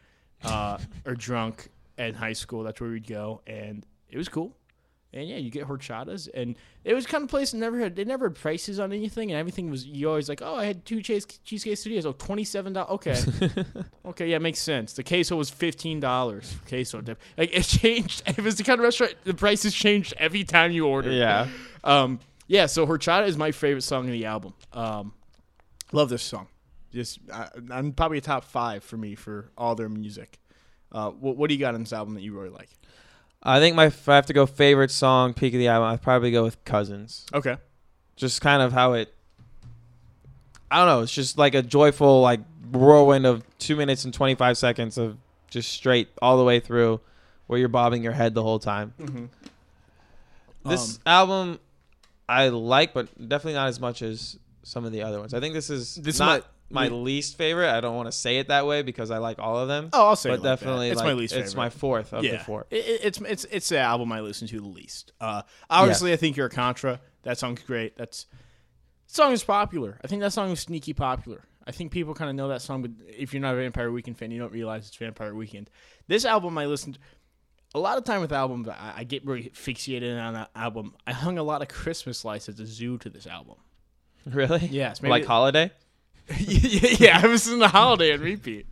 [0.44, 2.64] uh, or drunk in high school.
[2.64, 4.54] That's where we'd go, and it was cool.
[5.14, 8.04] And yeah, you get horchatas, and it was kind of place that never had they
[8.04, 11.00] never had prices on anything, and everything was you always like, oh, I had two
[11.00, 13.16] cheese cheesecake studios, oh, twenty seven dollars, okay,
[14.06, 14.92] okay, yeah, makes sense.
[14.92, 18.22] The queso was fifteen dollars, queso dip, like it changed.
[18.26, 21.14] It was the kind of restaurant the prices changed every time you ordered.
[21.14, 21.48] yeah.
[21.84, 24.52] Um, yeah, so Horchata is my favorite song in the album.
[24.72, 25.12] Um,
[25.92, 26.48] love this song.
[26.92, 30.38] Just, I, I'm probably a top five for me for all their music.
[30.90, 32.70] Uh, what, what do you got on this album that you really like?
[33.42, 36.02] I think my if I have to go favorite song, peak of the album, I'd
[36.02, 37.26] probably go with Cousins.
[37.34, 37.56] Okay.
[38.16, 39.14] Just kind of how it.
[40.70, 41.02] I don't know.
[41.02, 42.40] It's just like a joyful like
[42.72, 45.16] whirlwind of two minutes and twenty five seconds of
[45.50, 47.00] just straight all the way through,
[47.46, 48.92] where you're bobbing your head the whole time.
[49.00, 49.24] Mm-hmm.
[50.68, 51.60] This Um, album,
[52.28, 55.32] I like, but definitely not as much as some of the other ones.
[55.32, 56.90] I think this is This is not my- my, yeah.
[56.90, 57.70] least favorite.
[57.70, 59.90] I don't want to say it that way because I like all of them.
[59.92, 60.50] oh, I'll say but it like that.
[60.60, 62.66] definitely, it's like, my least It's my fourth of yeah, the four.
[62.70, 65.12] It, it- it's it's it's the album I listen to the least.
[65.20, 67.00] Uh, obviously, I think you're a Contra.
[67.22, 67.96] That song's great.
[67.96, 68.26] That's
[69.06, 69.98] song is popular.
[70.04, 71.44] I think that song is sneaky popular.
[71.66, 74.16] I think people kind of know that song, but if you're not a Vampire Weekend
[74.16, 75.68] fan, you don't realize it's Vampire Weekend.
[76.06, 76.98] This album I listened
[77.74, 78.68] a lot of time with albums.
[78.68, 80.94] I, I get really fixated on that album.
[81.06, 83.56] I hung a lot of Christmas lights at the zoo to this album.
[84.26, 84.66] Really?
[84.66, 85.70] Yes, maybe like holiday.
[86.38, 88.66] yeah, I was in the holiday and repeat.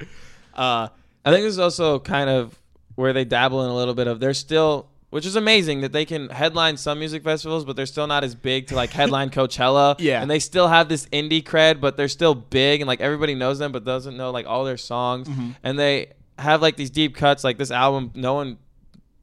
[0.55, 0.89] Uh,
[1.25, 2.59] I think this is also kind of
[2.95, 6.05] where they dabble in a little bit of they're still which is amazing that they
[6.05, 9.95] can headline some music festivals, but they're still not as big to like headline Coachella.
[9.99, 10.21] Yeah.
[10.21, 13.59] And they still have this indie cred, but they're still big and like everybody knows
[13.59, 15.29] them but doesn't know like all their songs.
[15.29, 15.51] Mm-hmm.
[15.63, 18.59] And they have like these deep cuts, like this album, no one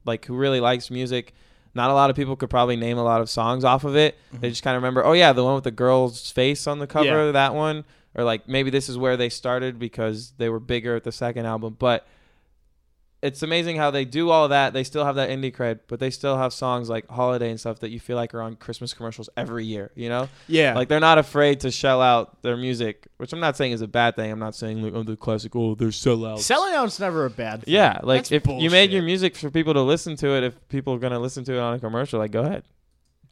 [0.04, 1.34] like who really likes music.
[1.74, 4.16] Not a lot of people could probably name a lot of songs off of it.
[4.32, 6.86] They just kind of remember, oh yeah, the one with the girl's face on the
[6.86, 7.26] cover, Mm-hmm.
[7.26, 7.32] Yeah.
[7.32, 7.84] that one,
[8.14, 11.46] or like maybe this is where they started because they were bigger at the second
[11.46, 11.76] album.
[11.78, 12.06] But
[13.22, 14.74] it's amazing how they do all that.
[14.74, 17.80] They still have that indie cred, but they still have songs like Holiday and stuff
[17.80, 19.90] that you feel like are on Christmas commercials every year.
[19.94, 20.74] You know, Yeah.
[20.74, 23.88] like they're not afraid to shell out their music, which I'm not saying is a
[23.88, 24.30] bad thing.
[24.30, 26.40] I'm not saying like oh the classic oh they're sellouts.
[26.40, 27.72] selling out's never a bad thing.
[27.72, 30.68] Yeah, like That's if you made your music for people to listen to it, if
[30.68, 32.62] people are gonna listen to it on a commercial, like go ahead,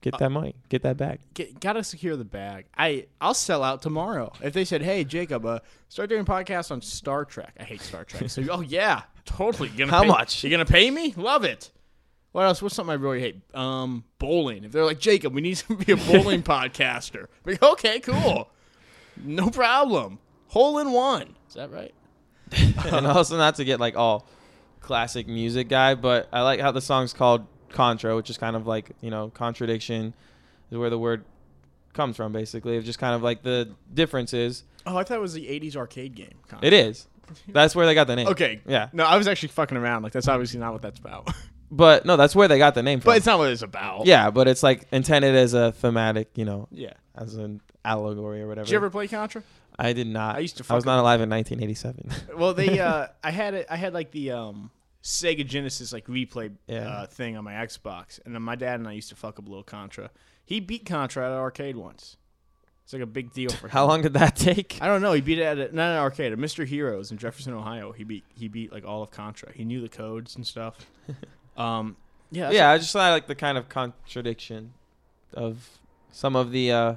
[0.02, 1.20] get that money, get that bag.
[1.32, 2.66] Get, gotta secure the bag.
[2.76, 6.82] I I'll sell out tomorrow if they said, "Hey, Jacob, uh, start doing podcasts on
[6.82, 8.28] Star Trek." I hate Star Trek.
[8.28, 9.70] So, oh yeah, totally.
[9.70, 10.44] You gonna How pay- much?
[10.44, 11.14] You gonna pay me?
[11.16, 11.70] Love it.
[12.32, 12.60] What else?
[12.62, 13.36] What's something I really hate?
[13.54, 14.64] Um, bowling.
[14.64, 17.26] If they're like Jacob, we need to be a bowling podcaster.
[17.44, 18.50] Like, okay, cool,
[19.22, 20.18] no problem.
[20.48, 21.34] Hole in one.
[21.48, 21.94] Is that right?
[22.86, 24.26] and also not to get like all
[24.80, 28.66] classic music guy, but I like how the song's called Contra, which is kind of
[28.66, 30.14] like you know contradiction
[30.70, 31.24] is where the word
[31.92, 32.32] comes from.
[32.32, 35.46] Basically, it's just kind of like the difference is Oh, I thought it was the
[35.46, 36.34] '80s arcade game.
[36.48, 36.66] Contra.
[36.66, 37.06] it is.
[37.48, 38.28] That's where they got the name.
[38.28, 38.60] Okay.
[38.66, 40.02] Yeah, No, I was actually fucking around.
[40.02, 41.30] Like that's obviously not what that's about.
[41.70, 43.10] but no, that's where they got the name from.
[43.10, 44.06] but it's not what it's about.
[44.06, 46.92] yeah, but it's like intended as a thematic, you know, Yeah.
[47.14, 48.64] as an allegory or whatever.
[48.66, 49.42] Did you ever play Contra?
[49.78, 50.36] I did not.
[50.36, 52.36] I used to I was not alive in 1987.
[52.36, 53.66] Well, they uh, I had it.
[53.70, 54.70] I had like the um
[55.02, 56.88] Sega Genesis like replay Yeah.
[56.88, 59.46] uh, thing on my Xbox, and then my dad and I used to fuck up
[59.46, 60.10] a little Contra.
[60.44, 62.16] He beat Contra at an arcade once.
[62.84, 63.70] It's like a big deal for him.
[63.70, 64.78] How long did that take?
[64.80, 65.12] I don't know.
[65.12, 66.66] He beat it at a, not an arcade, at Mr.
[66.66, 67.92] Heroes in Jefferson, Ohio.
[67.92, 69.52] He beat he beat like all of Contra.
[69.52, 70.86] He knew the codes and stuff.
[71.56, 71.96] um,
[72.30, 74.72] yeah, yeah, I just thought like the kind of contradiction
[75.34, 75.68] of
[76.10, 76.96] some of the uh,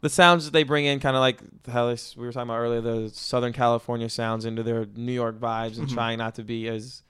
[0.00, 2.58] the sounds that they bring in, kind of like how this, we were talking about
[2.58, 5.94] earlier, the Southern California sounds into their New York vibes, and Mhm.
[5.94, 7.02] trying not to be as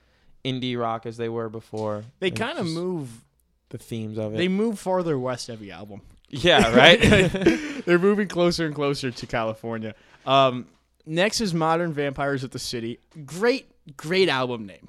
[0.47, 2.05] indie rock as they were before.
[2.21, 3.25] they kind of just move.
[3.71, 4.37] the themes of it.
[4.39, 6.01] They move farther west every album.
[6.29, 7.01] yeah, right.
[7.87, 9.95] They're moving closer and closer to California.
[10.25, 10.67] Um,
[11.05, 12.99] next is Modern Vampires of the City.
[13.25, 14.89] Great, great album name.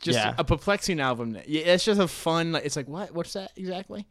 [0.00, 0.34] Just Yeah.
[0.36, 1.44] a perplexing album name.
[1.46, 2.52] Yeah, it's just a fun.
[2.52, 3.12] Like, it's like what?
[3.14, 4.06] What's that exactly?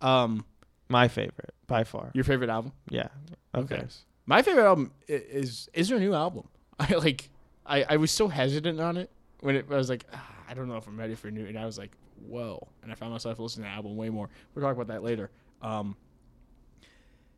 [0.00, 0.44] Um,
[0.88, 2.10] My favorite by far.
[2.14, 2.72] your favorite album?
[2.90, 3.08] Yeah.
[3.54, 3.84] Okay.
[4.26, 6.48] My favorite album i- is is their new album.
[6.80, 7.30] I like.
[7.64, 10.68] I I was so hesitant on it when it I was like ah, I don't
[10.68, 11.92] know if I'm ready for new, and I was like
[12.26, 14.28] whoa, and I found myself listening to the album way more.
[14.54, 15.30] We'll talk about that later.
[15.62, 15.96] Um,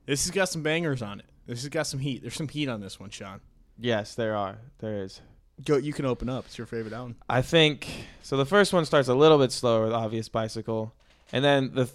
[0.06, 1.26] this has got some bangers on it.
[1.46, 2.22] This has got some heat.
[2.22, 3.40] There's some heat on this one, Sean.
[3.78, 4.58] Yes, there are.
[4.78, 5.20] There is.
[5.64, 5.76] Go.
[5.76, 6.46] You can open up.
[6.46, 7.16] It's your favorite album.
[7.28, 7.86] I think
[8.22, 8.36] so.
[8.36, 10.94] The first one starts a little bit slower with obvious bicycle,
[11.32, 11.90] and then the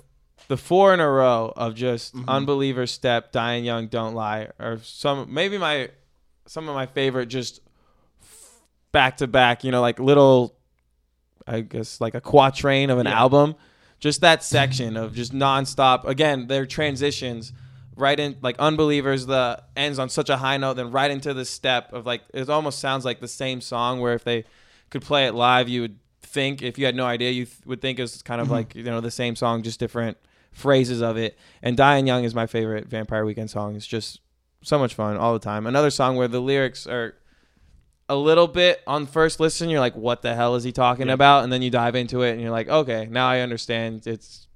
[0.48, 2.28] the four in a row of just Mhm.
[2.28, 5.90] unbeliever step, Diane Young, don't lie, or some maybe my
[6.46, 7.62] some of my favorite just
[8.96, 9.64] back to back.
[9.64, 10.56] You know, like little,
[11.46, 13.20] I guess like a quatrain of an Yeah.
[13.20, 13.56] album.
[14.00, 16.06] Just that section of just nonstop.
[16.06, 17.54] Again, their transitions
[17.98, 21.46] right in like unbelievers the ends on such a high note then right into the
[21.46, 24.44] step of like it almost sounds like the same song where if they
[24.90, 27.80] could play it live you would think if you had no idea you th- would
[27.82, 28.52] think it was kind of Mhm.
[28.52, 30.18] like you know the same song just different
[30.52, 34.20] phrases of it and Diane Young is my favorite vampire weekend song it's just
[34.62, 37.16] so much fun all the time another song where the lyrics are
[38.08, 41.14] a little bit on first listen you're like what the hell is he talking Yeah.
[41.14, 44.48] about and then you dive into it and you're like okay now i understand it's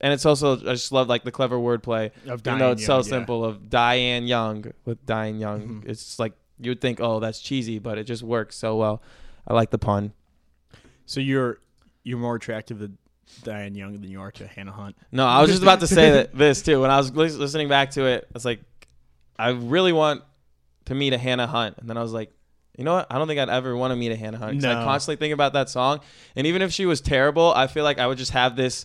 [0.00, 3.44] and it's also I just love like the clever wordplay Of though it's so simple
[3.44, 5.60] of Diane Young with Diane Young.
[5.82, 5.88] Mhm.
[5.88, 9.00] It's like you would think, oh, that's cheesy, but it just works so well.
[9.48, 10.12] I like the pun.
[11.06, 11.60] So you're
[12.04, 12.90] you're more attractive to
[13.42, 14.96] Diane Young than you are to Hannah Hunt.
[15.12, 16.82] No, I was just about to say that this too.
[16.82, 18.60] When I was listening back to it, I was like,
[19.38, 20.22] I really want
[20.84, 22.30] to meet a Hannah Hunt, and then I was like,
[22.76, 23.06] you know what?
[23.10, 24.54] I don't think I'd ever want to meet a Hannah Hunt.
[24.60, 26.00] 'cause I constantly think about that song,
[26.34, 28.84] and even if she was terrible, I feel like I would just have this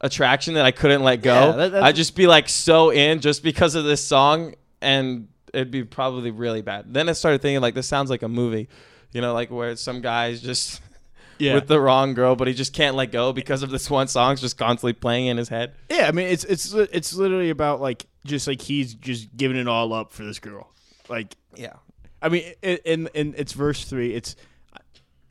[0.00, 1.34] attraction that I couldn't let go.
[1.56, 5.70] Yeah, that- I'd just be like so in just because of this song, and it'd
[5.70, 6.92] be probably really bad.
[6.94, 8.68] Then I started thinking like this sounds like a movie,
[9.12, 10.80] you know, like where some guys just
[11.38, 11.54] Yeah.
[11.54, 14.40] with the wrong girl, but he just can't let go because of this one song's
[14.42, 15.72] just constantly playing in his head.
[15.88, 19.66] yeah, I mean it's it's it's literally about like just like he's just giving it
[19.68, 20.68] all up for this girl.
[21.08, 21.72] Like Yeah.
[22.22, 24.14] I mean, in in, it's verse three.
[24.14, 24.36] It's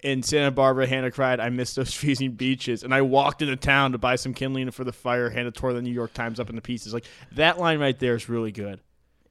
[0.02, 0.88] in Santa Barbara.
[0.88, 4.34] Hannah cried, "I miss those freezing beaches." And I walked into town to buy some
[4.34, 5.30] kindling for the fire.
[5.30, 6.94] Hannah tore the New York Times up into pieces.
[6.94, 8.80] Like that line right there is really good.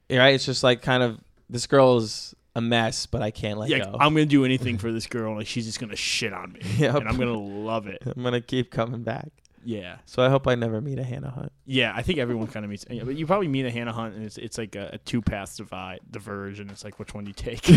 [0.09, 0.33] right?
[0.33, 1.19] It's just like kind of
[1.49, 3.97] this girl is a mess, but I can't let yeah, go.
[3.99, 5.35] I'm gonna do anything for this girl.
[5.35, 6.95] Like she's just gonna shit on me, Yep.
[6.95, 8.01] and I'm gonna love it.
[8.05, 9.29] I'm gonna keep coming back.
[9.63, 11.51] Yeah, So I hope I never meet a Hannah Hunt.
[11.65, 11.91] yeah.
[11.95, 12.85] I think everyone kind of meets.
[12.89, 15.21] yeah, But you probably meet a Hannah Hunt, and it's it's like a, a two
[15.21, 17.67] path divide diverge, and it's like which one do you take.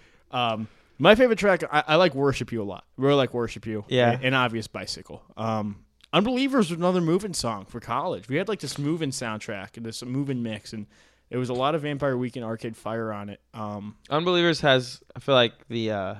[0.30, 2.84] um, my favorite track, I, I like "Worship You" a lot.
[2.96, 4.12] Really like "Worship You." Yeah.
[4.12, 5.22] and, and obvious bicycle.
[5.36, 8.28] Um, Unbelievers was another moving song for college.
[8.28, 10.86] We had like this moving soundtrack and this moving mix, and
[11.28, 13.40] it was a lot of Vampire Weekend Arcade Fire on it.
[13.52, 16.14] Um, Unbelievers has I feel like the uh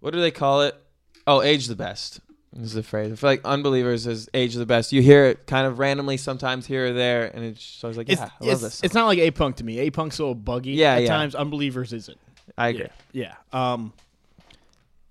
[0.00, 0.74] what do they call it?
[1.26, 2.20] Oh, age the best.
[2.56, 3.12] This is the phrase.
[3.12, 4.90] I feel like Unbelievers is age of the best.
[4.92, 7.96] You hear it kind of randomly sometimes here or there, and it's so I was
[7.98, 8.74] like, yeah, I love it's, this.
[8.76, 8.84] song.
[8.86, 9.78] it's not like A Punk to me.
[9.80, 10.70] A Punk's a little buggy.
[10.72, 11.08] Yeah, at yeah.
[11.08, 11.34] times.
[11.34, 12.18] Unbelievers isn't.
[12.56, 12.86] I agree.
[13.12, 13.70] Yeah, yeah.
[13.74, 13.92] Um,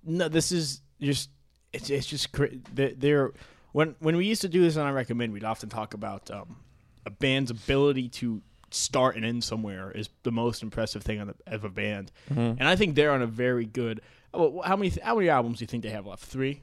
[0.03, 1.29] no, this is just
[1.73, 3.31] it's it's just cra- they're,
[3.73, 6.57] when when we used to do this and I recommend we'd often talk about um,
[7.05, 11.35] a band's ability to start and end somewhere is the most impressive thing on the,
[11.47, 12.57] of a band, Mhm.
[12.59, 14.01] and I think they're on a very good.
[14.33, 16.23] oh, How many how many albums do you think they have left?
[16.25, 16.61] Three.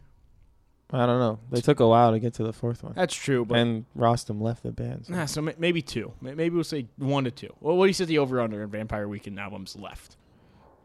[0.95, 1.39] I don't know.
[1.51, 4.43] They took a while to get to the fourth one, That's true, but and Rostam
[4.43, 5.07] left the band.
[5.07, 6.13] so- nah, so ma- maybe two.
[6.21, 7.55] May- Maybe we'll say one to two.
[7.61, 10.17] Well, what do you say the over under in Vampire Weekend albums left?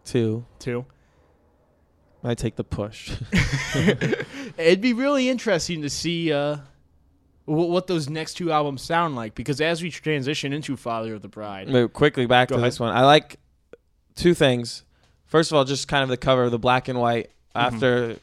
[0.05, 0.45] Two.
[0.59, 0.85] Two.
[2.23, 3.11] I take the push.
[4.57, 6.57] It'd be really interesting to see uh,
[7.45, 11.21] wh- what those next two albums sound like because as we transition into Father of
[11.21, 12.71] the Bride, But quickly back Go to ahead.
[12.71, 12.95] this one.
[12.95, 13.37] I like
[14.15, 14.83] two things.
[15.25, 17.27] First of all, just kind of the cover, the black and white.
[17.55, 17.75] Mm-hmm.
[17.75, 18.15] After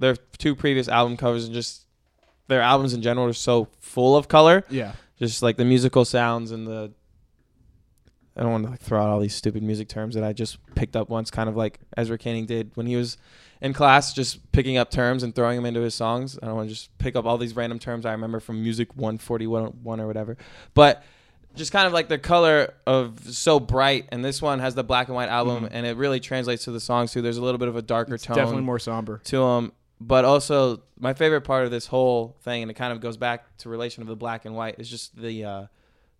[0.00, 1.86] their two previous album covers, and just
[2.48, 4.64] their albums in general are so full of color.
[4.70, 6.92] yeah, Just like the musical sounds and the.
[8.36, 10.58] I don't want to like throw out all these stupid music terms that I just
[10.76, 13.16] picked up once, kind of like Ezra Koenig did when he was
[13.60, 16.38] in class, just picking up terms and throwing them into his songs.
[16.40, 18.94] I don't want to just pick up all these random terms I remember from Music
[18.94, 20.36] 141 or whatever.
[20.74, 21.02] But
[21.56, 25.08] just kind of like the color of so bright, and this one has the black
[25.08, 25.70] and white album, Mhm.
[25.72, 27.20] and it really translates to the songs too.
[27.22, 29.20] There's a little bit of a darker it's tone definitely more somber.
[29.24, 29.72] to them.
[30.00, 33.56] But also, my favorite part of this whole thing, and it kind of goes back
[33.58, 35.66] to relation of the black and white, is just the uh,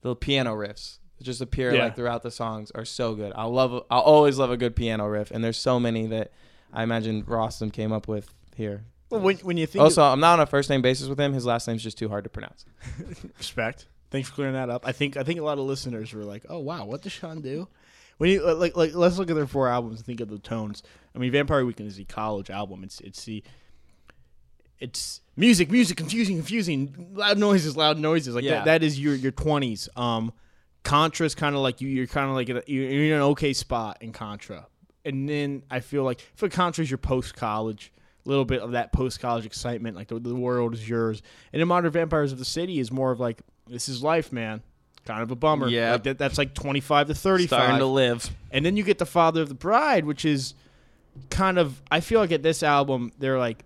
[0.02, 0.98] the piano riffs.
[1.18, 1.84] that Just appear Yeah.
[1.84, 3.32] like throughout the songs are so good.
[3.36, 3.84] I love.
[3.90, 6.32] I'll always love a good piano riff, and there's so many that
[6.72, 8.84] I imagine Rostam came up with here.
[9.10, 11.32] Well, when when you think Also, I'm not on a first name basis with him.
[11.32, 12.64] His last name's just too hard to pronounce.
[13.38, 14.86] respect, thanks for clearing that up.
[14.86, 17.40] I think I think a lot of listeners were like, "Oh wow, what does Sean
[17.40, 17.68] do?"
[18.18, 20.82] When you like like let's look at their four albums and think of the tones.
[21.14, 22.82] I mean, Vampire Weekend is the college album.
[22.84, 23.42] It's it's the
[24.80, 28.34] it's music, music, confusing, confusing, loud noises, loud noises.
[28.34, 28.56] Like Yeah.
[28.56, 29.88] that, that is your your twenties.
[29.96, 30.32] Um,
[30.84, 31.88] Contra's kind of like you.
[31.88, 34.66] You're kind of like a, you're in an okay spot in Contra,
[35.04, 37.92] and then I feel like for Contra's your post college.
[38.24, 41.22] A little bit of that post college excitement, like the, the world is yours.
[41.52, 44.60] And in Modern Vampires of the City is more of like this is life, man.
[45.06, 45.68] Kind of a bummer.
[45.68, 45.92] Yeah.
[45.92, 47.78] like that, that's like twenty five to thirty Starting five.
[47.80, 48.30] to live.
[48.50, 50.52] And then you get the Father of the Bride, which is
[51.30, 53.64] kind of I feel like at this album they're like,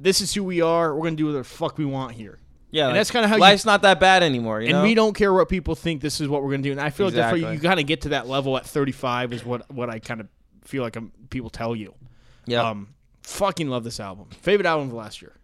[0.00, 0.94] this is who we are.
[0.94, 2.38] We're gonna do whatever the fuck we want here,
[2.70, 4.60] Yeah, And like, that's kinda how you- life's not that bad anymore.
[4.60, 4.82] You and know?
[4.84, 6.00] we don't care what people think.
[6.02, 6.70] This is what we're gonna do.
[6.72, 7.56] And I feel like that's where Exactly.
[7.56, 10.20] you kind of get to that level at thirty five is what what I kind
[10.20, 10.28] of
[10.64, 11.94] feel like um people tell you.
[12.46, 12.62] Yeah.
[12.68, 14.28] Um, fucking love this album.
[14.30, 15.34] Favorite album of last year,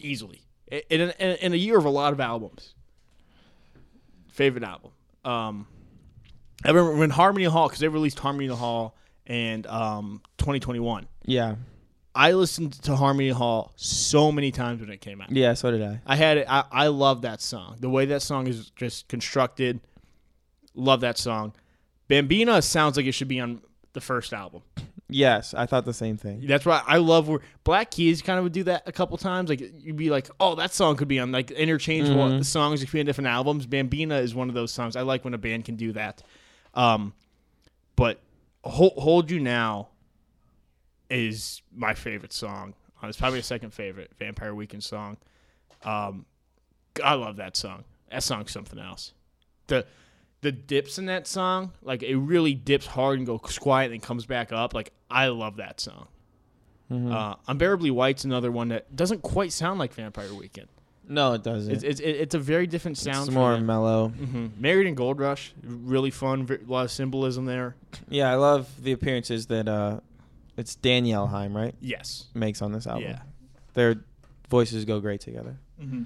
[0.00, 0.42] easily.
[0.70, 2.74] In, in, in a year of a lot of albums.
[4.28, 4.90] Favorite album.
[5.24, 5.66] Um,
[6.64, 8.96] I remember when Harmony Hall because they released Harmony Hall
[9.26, 11.06] and um 2021.
[11.24, 11.56] yeah.
[12.14, 15.30] I listened to Harmony Hall so many times when it came out.
[15.32, 15.54] Yeah.
[15.54, 16.00] So did I.
[16.06, 16.46] I had it.
[16.48, 17.76] I, I love that song.
[17.80, 19.80] The way that song is just constructed.
[20.74, 21.54] Love that song.
[22.08, 23.60] Bambina sounds like it should be on
[23.94, 24.62] the first album.
[25.08, 26.46] Yes, I thought the same thing.
[26.46, 29.48] That's why I love where Black Keys kind of would do that a couple times.
[29.50, 32.44] Like you'd be like, "Oh, that song could be on like interchangeable Mhm.
[32.44, 32.82] songs.
[32.82, 34.96] It could be on different albums." Bambina is one of those songs.
[34.96, 36.22] I like when a band can do that.
[36.72, 37.12] Um,
[37.96, 38.20] but
[38.64, 39.88] Hold, Hold You Now
[41.18, 42.74] is my favorite song.
[43.02, 45.16] Uh, It's probably a second favorite Vampire Weekend song.
[45.84, 46.26] Um,
[47.02, 47.84] I love that song.
[48.10, 49.12] That song's something else.
[49.66, 49.86] The
[50.42, 54.26] the dips in that song, like it really dips hard and goes quiet and comes
[54.26, 54.74] back up.
[54.74, 56.06] Like I love that song.
[56.90, 57.10] Mhm.
[57.12, 60.68] Uh, Unbearably White's another one that doesn't quite sound like Vampire Weekend.
[61.08, 61.72] no, it doesn't.
[61.72, 63.26] It's it's, it's a very different sound.
[63.28, 64.08] it's more mellow.
[64.08, 66.46] hmm Married in Gold Rush, really fun.
[66.50, 67.74] A lot of symbolism there.
[68.08, 70.00] Yeah, I love the appearances that uh,
[70.56, 72.26] it's Danielle Haim, right, Yes.
[72.34, 73.04] makes on this album.
[73.10, 73.18] Yeah.
[73.74, 73.96] Their
[74.48, 75.56] voices go great together.
[75.80, 76.02] Mm-hmm.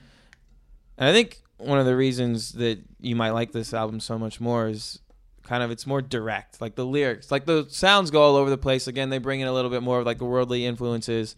[0.98, 4.40] And I think one of the reasons that you might like this album so much
[4.40, 5.00] more is
[5.42, 6.60] kind of it's more direct.
[6.60, 8.86] Like the lyrics, like the sounds go all over the place.
[8.86, 11.36] Again, they bring in a little bit more of like the worldly influences,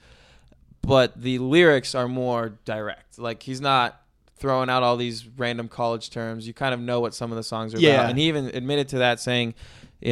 [0.82, 3.18] but the lyrics are more direct.
[3.18, 4.00] Like he's not
[4.36, 6.46] throwing out all these random college terms.
[6.46, 7.94] You kind of know what some of the songs are Yeah.
[7.94, 8.10] about.
[8.10, 9.54] And he even admitted to that, saying,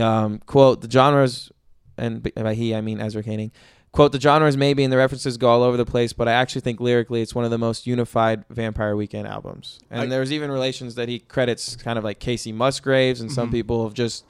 [0.00, 1.50] um, "quote The genres,
[1.98, 3.50] and by he I mean Ezra Koenig."
[3.90, 6.60] Quote, the genres maybe and the references go all over the place, but I actually
[6.60, 9.80] think lyrically it's one of the most unified Vampire Weekend albums.
[9.90, 13.48] And I- there's even relations that he credits kind of like Kacey Musgraves and some
[13.48, 13.52] Mhm.
[13.52, 14.24] people of just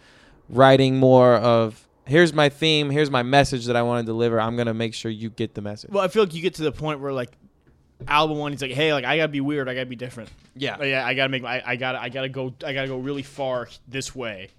[0.48, 4.40] writing more of here's my theme, here's my message that I want to deliver.
[4.40, 5.90] I'm going to make sure you get the message.
[5.90, 7.32] Well, I feel like you get to the point where like
[8.06, 9.68] album one, he's like, "Hey, like I gotta be weird.
[9.68, 10.30] I gotta be different.
[10.54, 10.80] yeah.
[10.82, 11.42] Yeah, I gotta make.
[11.44, 12.00] I, I gotta.
[12.00, 12.54] I gotta go.
[12.64, 14.50] I gotta go really far this way."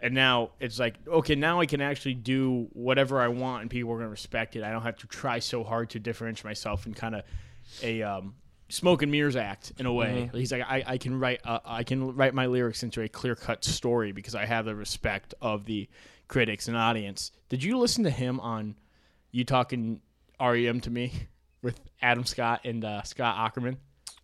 [0.00, 3.90] And now it's like, okay, now I can actually do whatever I want, and people
[3.92, 4.62] are going to respect it.
[4.62, 7.22] I don't have to try so hard to differentiate myself in kind of
[7.82, 8.34] a um,
[8.68, 10.30] smoke and mirrors act in a way.
[10.32, 13.34] He's like, I, I can write, uh, I can write my lyrics into a clear
[13.34, 15.88] cut story because I have the respect of the
[16.28, 17.32] critics and audience.
[17.48, 18.76] Did you listen to him on
[19.30, 20.00] you talking
[20.40, 21.12] REM to me
[21.62, 23.76] with Adam Scott and uh, Scott Aukerman?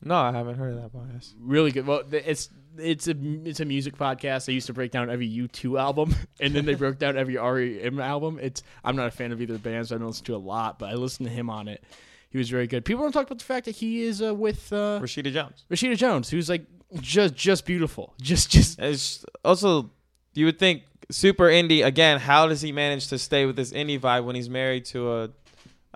[0.05, 1.35] No, I haven't heard of that podcast.
[1.41, 1.87] really good.
[1.87, 2.49] Well, it's
[2.79, 3.15] it's a
[3.45, 4.47] it's a music podcast.
[4.47, 7.37] They used to break down every U two album, and then they broke down every
[7.37, 8.39] REM album.
[8.41, 10.79] It's I'm not a fan of either band, so I don't listen to a lot,
[10.79, 11.83] but I listened to him on it.
[12.31, 12.85] He was very good.
[12.85, 15.65] People don't talk about the fact that he is uh, with uh, Rashida Jones.
[15.71, 16.65] Rashida Jones, who's like
[17.01, 19.91] just just beautiful, just just It's also
[20.35, 22.19] you would think super indie again.
[22.19, 25.31] How does he manage to stay with this indie vibe when he's married to a,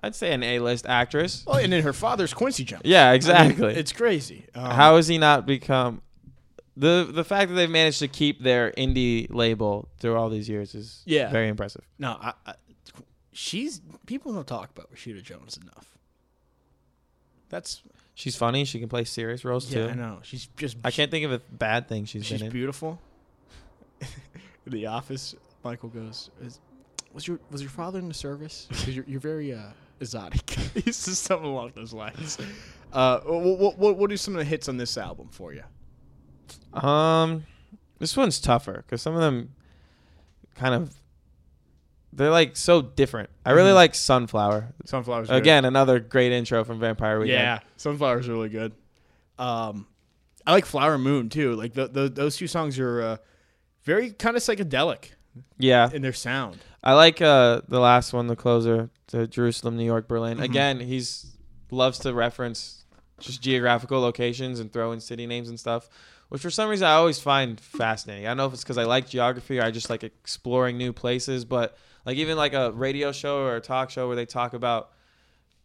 [0.02, 1.42] I'd say an A-list actress?
[1.46, 2.82] oh, and then her father's Quincy Jones.
[2.84, 3.74] Yeah, I mean, exactly.
[3.74, 4.44] it's crazy.
[4.54, 6.02] Um, How has he not become
[6.76, 10.74] the the fact that they've managed to keep their indie label through all these years
[10.74, 11.30] is Yeah.
[11.30, 11.84] very impressive.
[11.98, 12.54] no, I, I,
[13.32, 15.96] she's people don't talk about Rashida Jones enough.
[17.48, 17.82] That's
[18.14, 18.64] She's funny.
[18.64, 19.90] She can play serious roles yeah, too.
[19.90, 20.18] I know.
[20.22, 22.50] She's just I can't think of a bad thing she's, She's been in.
[22.50, 22.98] She's beautiful.
[24.00, 24.08] in
[24.72, 26.58] the office, Michael goes, Is,
[27.12, 28.68] "Was your was your father in the service?
[28.86, 29.68] You're you're very uh,
[30.00, 32.38] exotic." he says something along those lines.
[32.90, 35.62] Uh, what, what what are some of the hits on this album for you?
[36.74, 37.44] Um,
[37.98, 39.54] this one's tougher because some of them
[40.54, 40.94] kind of
[42.12, 43.28] they're like so different.
[43.44, 43.74] I really Mhm.
[43.74, 44.72] like Sunflower.
[44.86, 47.38] Sunflowers Again, another great intro from Vampire Weekend.
[47.40, 48.72] yeah, Sunflowers really good.
[49.38, 49.86] Um,
[50.46, 51.54] I like Flower Moon too.
[51.56, 53.16] Like the, the those two songs are uh,
[53.84, 55.10] very kind of psychedelic
[55.58, 55.90] yeah.
[55.92, 56.58] in their sound.
[56.82, 60.38] I like uh the last one, the closer to Jerusalem, New York, Berlin.
[60.38, 60.44] Mhm.
[60.44, 61.36] Again, he's
[61.70, 62.84] loves to reference
[63.18, 65.88] just geographical locations and throw in city names and stuff,
[66.28, 68.26] which for some reason I always find fascinating.
[68.26, 70.92] I don't know if it's because I like geography or I just like exploring new
[70.92, 74.52] places, but like even like a radio show or a talk show where they talk
[74.54, 74.90] about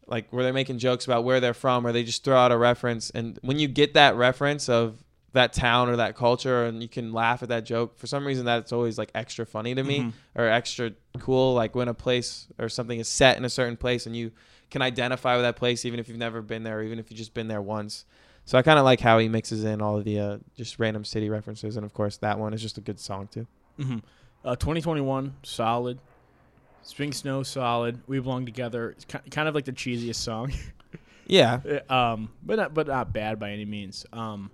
[0.07, 2.57] like where they're making jokes about where they're from or they just throw out a
[2.57, 5.03] reference and when you get that reference of
[5.33, 8.43] that town or that culture and you can laugh at that joke for some reason
[8.43, 10.13] that's always like extra funny to me Mhm.
[10.35, 14.05] or extra cool like when a place or something is set in a certain place
[14.07, 14.31] and you
[14.71, 17.17] can identify with that place even if you've never been there or even if you've
[17.17, 18.03] just been there once
[18.45, 21.03] so i kind of like how he mixes in all of the uh, just random
[21.05, 23.47] city references and of course that one is just a good song too
[23.79, 23.97] Mm-hmm.
[24.43, 25.99] Uh, 2021, solid.
[26.83, 27.99] Spring Snow, solid.
[28.07, 28.91] We belong together.
[28.91, 30.51] It's kind of like the cheesiest song,
[31.27, 34.05] yeah Uh, um, but not but not bad by any means.
[34.11, 34.49] Um,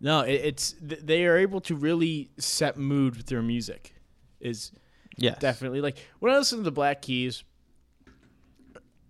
[0.00, 3.94] no, it, it's th- they are able to really set mood with their music.
[4.38, 4.72] Is
[5.16, 7.42] yeah definitely like when I listen to the Black Keys.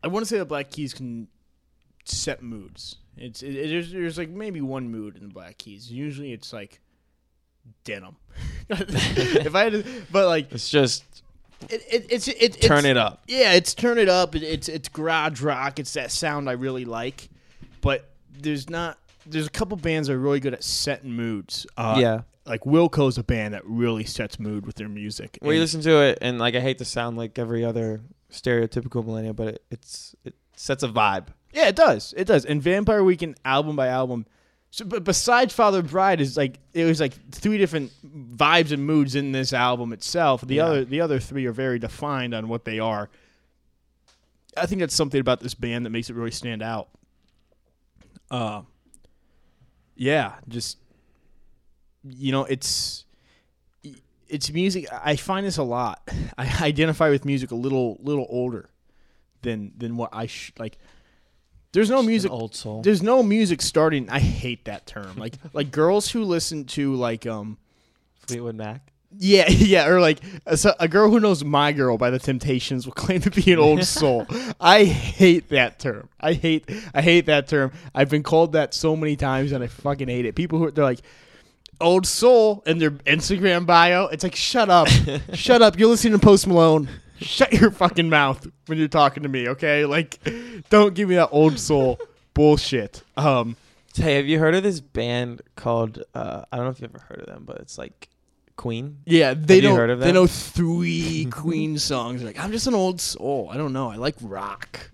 [0.03, 1.28] I want to say the Black Keys can
[2.05, 2.97] set moods.
[3.20, 5.90] It's it, it- there's there's like maybe one mood in the Black Keys.
[5.90, 6.80] Usually it's like
[7.84, 8.16] denim.
[8.70, 11.04] if I had to, but like it's just
[11.68, 14.34] it, it it's it, it's turn it up yeah, it's turn it up.
[14.34, 15.78] It, it's it's garage rock.
[15.78, 17.28] It's that sound I really like,
[17.80, 18.98] but there's not.
[19.26, 21.66] There's a couple bands that are really good at setting moods.
[21.76, 25.38] Uh, yeah like Wilco's a band that really sets mood with their music.
[25.42, 28.00] when you listen to it and like i hate to sound like every other
[28.32, 32.14] stereotypical millennial but it, it's it sets a vibe yeah, it does.
[32.16, 32.44] It does.
[32.44, 34.26] And Vampire Weekend album by album.
[34.72, 37.90] So, but besides Father Bride is like it was like three different
[38.36, 40.42] vibes and moods in this album itself.
[40.42, 40.64] The Yeah.
[40.66, 43.11] other the other three are very defined on what they are.
[44.57, 46.88] I think that's something about this band that makes it really stand out.
[48.30, 48.62] Uh
[49.96, 50.78] yeah, just
[52.05, 53.05] you know, it's
[54.28, 54.86] it's music.
[54.92, 56.01] I find this a lot.
[56.38, 58.70] I identify with music a little little older
[59.42, 60.78] than than what I sh- like.
[61.72, 62.30] There's no music.
[62.30, 64.08] old soul There's no music starting.
[64.10, 65.16] I hate that term.
[65.16, 67.58] Like like girls who listen to like um
[68.26, 72.18] fleetwood mac yeah yeah or like a, a girl who knows my girl by the
[72.18, 74.26] Temptations will claim to be an old soul.
[74.60, 76.08] I hate that term.
[76.20, 77.72] I hate I hate that term.
[77.94, 80.34] I've been called that so many times and I fucking hate it.
[80.34, 81.00] People who are, they're like
[81.80, 84.06] old soul in their Instagram bio.
[84.06, 84.88] It's like shut up,
[85.32, 85.78] shut up.
[85.78, 86.88] You're listening to Post Malone.
[87.20, 89.84] Shut your fucking mouth when you're talking to me, okay?
[89.84, 90.18] Like,
[90.70, 91.98] don't give me that old soul
[92.34, 93.02] bullshit.
[93.16, 93.56] Um,
[93.94, 96.02] Hey, have you heard of this band called?
[96.14, 98.08] Uh, I don't know if you've ever heard of them, but it's like
[98.56, 98.98] Queen.
[99.04, 102.22] yeah, they Have you know heard of they know three Queen songs.
[102.22, 103.48] Like, I'm just an old soul.
[103.52, 103.90] I don't know.
[103.90, 104.90] I like rock.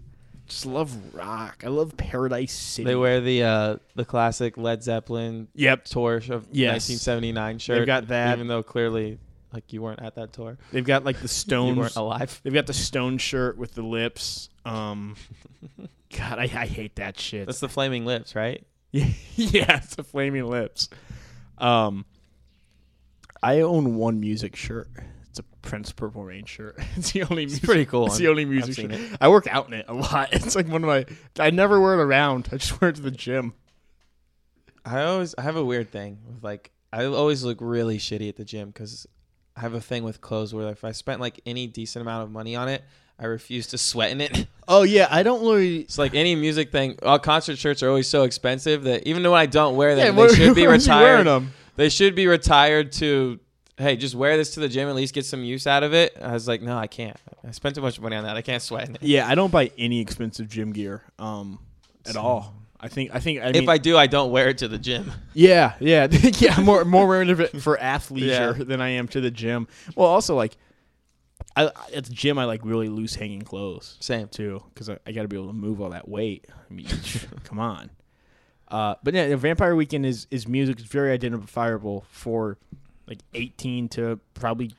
[0.48, 1.62] Just love rock.
[1.64, 2.86] I love Paradise City.
[2.86, 6.88] They wear the uh, the classic Led Zeppelin Yep, tour of Yes.
[6.88, 7.78] 1979 shirt.
[7.80, 8.34] They got that.
[8.36, 9.18] even though clearly
[9.52, 10.58] like you weren't at that tour.
[10.72, 12.40] they've got like the You weren't alive.
[12.42, 14.48] They've got the Stone shirt with the lips.
[14.64, 15.16] Um,
[16.16, 17.46] God, I, I hate that shit.
[17.46, 18.64] That's the Flaming Lips, right?
[18.90, 20.88] yeah, it's the flaming lips.
[21.58, 22.06] Um,
[23.42, 24.88] I own one music shirt.
[25.28, 26.78] It's a Prince Purple Rain shirt.
[26.96, 27.42] It's the only.
[27.44, 28.06] It's music, pretty cool.
[28.06, 29.18] It's the only music seen shirt.
[29.20, 30.32] I work out in it a lot.
[30.32, 31.04] It's like one of my.
[31.38, 32.48] I never wear it around.
[32.52, 33.52] I just wear it to the gym.
[34.84, 38.36] I always I have a weird thing with like I always look really shitty at
[38.36, 39.06] the gym because
[39.56, 42.30] I have a thing with clothes where if I spent like any decent amount of
[42.30, 42.84] money on it,
[43.18, 44.46] I refuse to sweat in it.
[44.68, 45.82] Oh yeah, I don't really.
[45.82, 46.98] It's like any music thing.
[47.04, 50.30] All concert shirts are always so expensive that even though I don't wear them, what-
[50.30, 51.24] they should be retired.
[51.24, 51.52] them?
[51.76, 53.38] They should be retired to.
[53.78, 54.88] Hey, just wear this to the gym.
[54.88, 56.16] At least get some use out of it.
[56.20, 57.16] I was like, no, I can't.
[57.46, 58.36] I spent too much money on that.
[58.36, 59.02] I can't sweat in it.
[59.04, 61.60] Yeah, I don't buy any expensive gym gear um,
[62.06, 62.52] at all.
[62.86, 65.12] I think I think I if I do, I don't wear it to the gym.
[65.34, 66.06] yeah yeah
[66.38, 68.64] yeah more more wearing it for athleisure Yeah.
[68.64, 69.68] than I am to the gym.
[69.94, 70.56] Well, also like,
[71.54, 74.28] I at the gym I like really loose hanging clothes Same.
[74.28, 76.46] too because I, I got to be able to move all that weight.
[76.50, 76.86] I mean,
[77.44, 77.90] come on.
[78.68, 80.78] Uh, but yeah, Vampire Weekend is is music.
[80.80, 82.58] is very identifiable for
[83.06, 84.72] like 18 to probably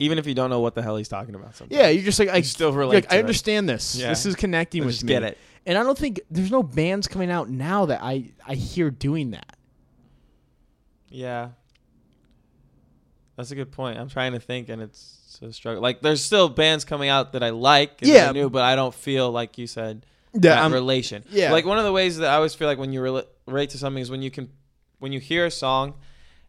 [0.00, 1.78] Even if you don't know what the hell he's talking about, sometimes.
[1.80, 1.88] yeah.
[1.88, 3.20] You're just like I You still relate Like, to I it.
[3.20, 3.94] understand this.
[3.94, 4.08] Yeah.
[4.08, 5.08] This is connecting I with just me.
[5.12, 5.38] get it.
[5.66, 9.32] And I don't think there's no bands coming out now that I I hear doing
[9.32, 9.56] that.
[11.08, 11.50] Yeah.
[13.36, 13.98] That's a good point.
[13.98, 15.82] I'm trying to think, and it's a struggle.
[15.82, 18.32] Like, there's still bands coming out that I like, and Yeah.
[18.32, 20.04] new, but I don't feel like you said
[20.34, 21.24] Yeah, that relation.
[21.30, 21.50] yeah.
[21.50, 23.78] like one of the ways that I always feel like when you rela- relate to
[23.78, 24.50] something is when you can,
[24.98, 25.94] when you hear a song,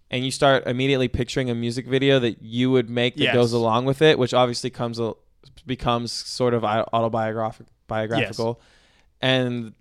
[0.09, 3.34] and you start immediately picturing a music video that you would make that Yes.
[3.34, 5.14] goes along with it, which obviously comes a,
[5.66, 8.59] becomes sort of au- autobiographical, biographical,
[9.22, 9.74] and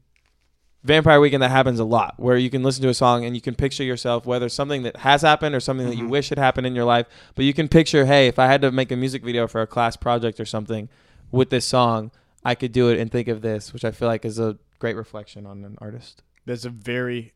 [0.83, 3.41] Vampire Weekend that happens a lot where you can listen to a song and you
[3.43, 6.11] can picture yourself whether something that has happened or something that you Mhm.
[6.11, 8.71] wish had happened in your life but you can picture hey if I had to
[8.73, 10.89] make a music video for a class project or something
[11.31, 12.11] with this song
[12.45, 14.97] I could do it and think of this which I feel like is a great
[14.97, 17.35] reflection on an artist That's a very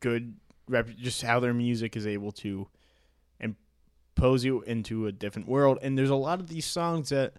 [0.00, 0.34] good
[0.68, 0.88] rep.
[0.98, 2.66] Just how their music is able to
[3.38, 5.78] impose you into a different world.
[5.82, 7.34] And there's a lot of these songs that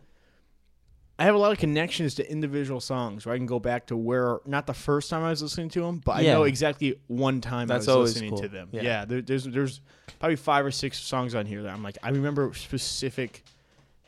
[1.21, 3.95] I have a lot of connections to individual songs where I can go back to
[3.95, 7.41] where not the first time I was listening to them, but I know exactly one
[7.41, 8.39] time That's I was listening cool.
[8.41, 8.69] to them.
[8.71, 8.81] Yeah.
[8.81, 9.81] Yeah, there, there's there's
[10.19, 13.43] probably five or six songs on here that I'm like I remember specific.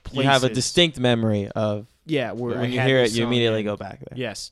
[0.04, 0.24] Places.
[0.24, 3.60] you have a distinct memory of yeah where I when you hear it you immediately
[3.60, 3.66] in.
[3.66, 4.52] go back there Yes.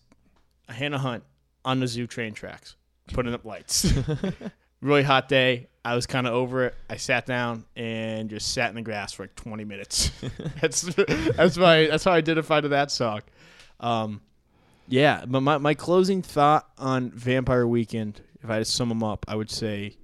[0.69, 1.23] Hannah Hunt
[1.65, 2.75] on the zoo train tracks,
[3.11, 3.91] putting up lights.
[4.81, 5.67] really hot day.
[5.83, 6.75] I was kind of over it.
[6.89, 10.11] I sat down and just sat in the grass for like 20 minutes.
[10.61, 13.21] that's that's my that's how I identify to that song.
[13.79, 14.21] Um,
[14.87, 19.03] yeah, but my, my closing thought on Vampire Weekend, if I had to sum them
[19.03, 19.95] up, I would say,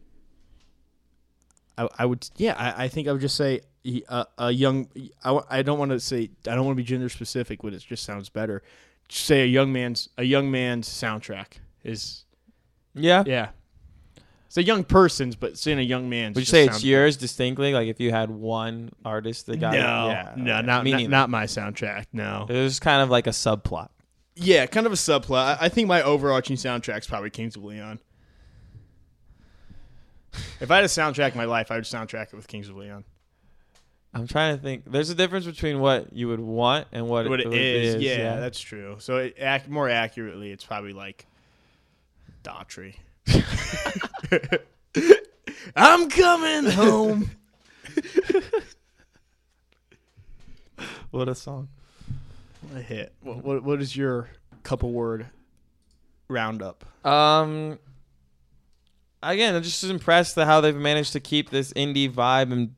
[1.77, 3.61] I, I would yeah, I, I think I would just say
[4.09, 4.89] uh, a young.
[5.23, 7.79] I, I don't want to say I don't want to be gender specific, but it
[7.87, 8.63] just sounds better.
[9.09, 12.25] Just say a young man's a young man's soundtrack is
[12.93, 13.49] yeah yeah.
[14.47, 16.35] It's a young person's, but saying a young man's.
[16.35, 19.77] would you say it's yours distinctly like if you had one artist that got No,
[19.77, 19.81] it
[20.11, 20.65] yeah no, okay.
[20.65, 22.05] not Me not, not my soundtrack.
[22.13, 22.45] No.
[22.49, 23.89] it was kind of like a subplot
[24.35, 25.57] Yeah, kind of a subplot.
[25.59, 27.99] I, I think my overarching soundtrack's probably Kings of Leon.
[30.61, 32.75] if I had a soundtrack in my life, I would soundtrack it with Kings of
[32.77, 33.03] Leon.
[34.13, 34.83] I'm trying to think.
[34.89, 38.37] There's a difference between what you would want and what, what it what is, yeah,
[38.39, 38.95] that's true.
[38.99, 41.25] So it, ac- more accurately, it's probably like
[42.43, 42.95] Daughtry.
[45.75, 47.31] I'm coming home.
[51.11, 51.69] what a song.
[52.61, 53.13] What a hit.
[53.21, 54.29] What, what, what is your
[54.63, 55.27] couple word
[56.27, 56.85] roundup?
[57.05, 57.79] Um,
[59.21, 62.75] again, I'm just impressed at how they've managed to keep this indie vibe and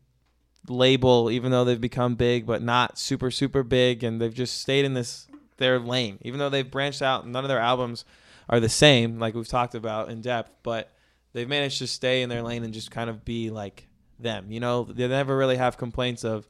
[0.67, 4.85] label, even though they've become big, but not super super big, and they've just stayed
[4.85, 5.27] in this
[5.57, 6.19] their lane.
[6.21, 8.05] Even though they've branched out, none of their albums
[8.49, 10.91] are the same, like we've talked about in depth, but
[11.34, 13.88] they've managed to stay in their lane and just kind of be like
[14.19, 14.51] them.
[14.51, 16.47] You know, they never really have complaints of.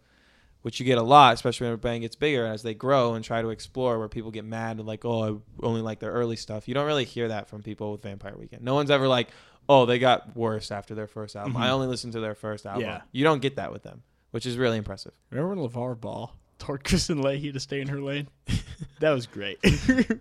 [0.61, 3.23] Which you get a lot, especially when a band gets bigger as they grow and
[3.23, 6.35] try to explore, where people get mad and like, oh, I only like their early
[6.35, 6.67] stuff.
[6.67, 8.61] You don't really hear that from people with Vampire Weekend.
[8.61, 9.29] No one's ever like,
[9.69, 11.53] oh, they got worse after their first album.
[11.53, 11.61] Mhm.
[11.61, 12.81] I only listened to their first album.
[12.81, 13.01] Yeah.
[13.13, 15.13] You don't get that with them, which is really impressive.
[15.29, 18.27] Remember when LeVar Ball told Kristine Leahy to stay in her lane?
[18.99, 19.59] that was great.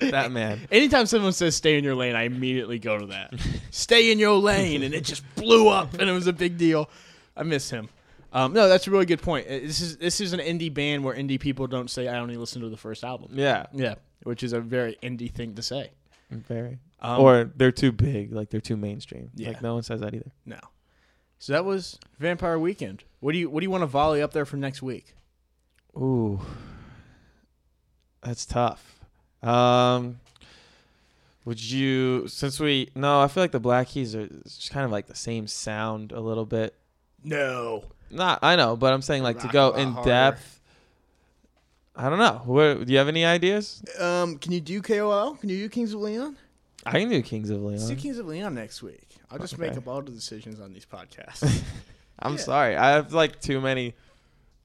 [0.00, 0.60] That man.
[0.70, 3.34] Anytime someone says stay in your lane, I immediately go to that.
[3.70, 4.82] stay in your lane.
[4.82, 6.88] And it just blew up and it was a big deal.
[7.36, 7.88] I miss him.
[8.32, 9.46] Um, no, that's a really good point.
[9.46, 12.36] Uh, This is this is an indie band where indie people don't say I only
[12.36, 13.30] listen to the first album.
[13.32, 13.66] Yeah.
[13.72, 15.90] Yeah, which is a very indie thing to say.
[16.30, 16.78] Very.
[17.00, 19.30] Um, or they're too big, like they're too mainstream.
[19.34, 19.48] Yeah.
[19.48, 20.30] Like no one says that either.
[20.44, 20.58] no.
[21.38, 23.04] So that was Vampire Weekend.
[23.20, 25.14] What do you what do you want to volley up there for next week?
[25.96, 26.40] Ooh.
[28.22, 28.97] That's tough.
[29.42, 30.20] Um
[31.44, 34.90] would you since we no, I feel like the Black Keys are just kind of
[34.90, 36.74] like the same sound a little bit.
[37.24, 37.84] No.
[38.10, 40.08] Not, I know, but I'm saying like to go in harder.
[40.08, 40.60] depth.
[41.94, 42.42] I don't know.
[42.44, 43.82] What, do you have any ideas?
[43.98, 45.34] Um, can you do KOL?
[45.34, 46.36] Can you do Kings of Leon?
[46.86, 47.72] I can do Kings of Leon.
[47.72, 49.16] Let's do Kings of Leon next week.
[49.30, 51.62] I'll just make up all the decisions on these podcasts.
[52.20, 52.38] I'm Yeah.
[52.38, 52.76] sorry.
[52.76, 53.94] I have like too many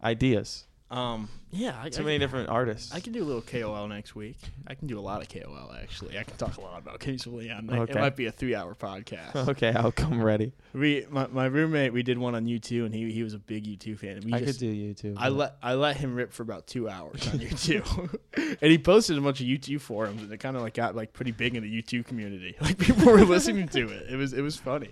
[0.04, 0.66] ideas.
[0.94, 2.94] Um, yeah, I, Too I, many different artists.
[2.94, 4.38] I can do a little KOL next week.
[4.68, 6.20] I can do a lot of KOL actually.
[6.20, 7.68] I can talk a lot about of Leon.
[7.72, 8.00] It Okay.
[8.00, 9.36] might be a three-hour podcast.
[9.50, 10.52] okay, I'll come ready.
[10.74, 13.66] we, my, my roommate, we did one on U2, and he he was a big
[13.66, 14.18] U2 fan.
[14.18, 15.16] And we I just, could do you too.
[15.18, 18.18] I let I let him rip for about two hours on U2,
[18.62, 21.12] and he posted a bunch of U2 forums, and it kind of like got like
[21.12, 22.56] pretty big in the U2 community.
[22.62, 24.06] Like people were listening to it.
[24.12, 24.92] It was it was funny.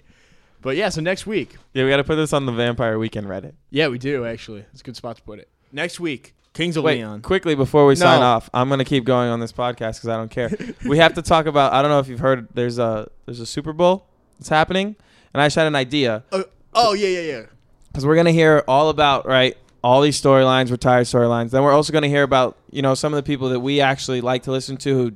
[0.61, 3.27] But yeah, so next week, yeah, we got to put this on the Vampire Weekend
[3.27, 3.53] Reddit.
[3.69, 4.65] yeah, we do actually.
[4.73, 5.49] It's a good spot to put it.
[5.72, 7.22] Next week, Kings of Wait, Leon.
[7.22, 8.26] quickly before we sign No.
[8.26, 10.49] off, I'm gonna keep going on this podcast because I don't care.
[10.86, 11.74] we have to talk about.
[11.74, 12.47] I don't know if you've heard.
[12.53, 14.05] There's a there's a Super Bowl
[14.38, 14.95] that's happening,
[15.34, 16.43] and I just had an idea Oh,
[16.74, 17.41] oh yeah, yeah, yeah.
[17.88, 21.49] because we're gonna hear all about right all these storylines, retired storylines.
[21.51, 24.22] Then we're also gonna hear about you know some of the people that we actually
[24.22, 25.11] like to listen to who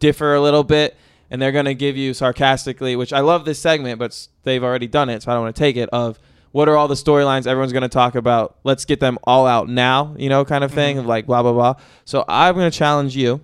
[0.00, 0.96] differ a little bit,
[1.30, 4.86] and they're gonna give you sarcastically, which I love this segment, but s- they've already
[4.86, 5.88] done it, so I don't want to take it.
[5.90, 6.18] Of
[6.52, 8.56] what are all the storylines everyone's gonna talk about?
[8.64, 11.00] Let's get them all out now, you know, kind of thing Mhm.
[11.00, 11.74] of like blah blah blah.
[12.04, 13.40] So I'm gonna challenge you,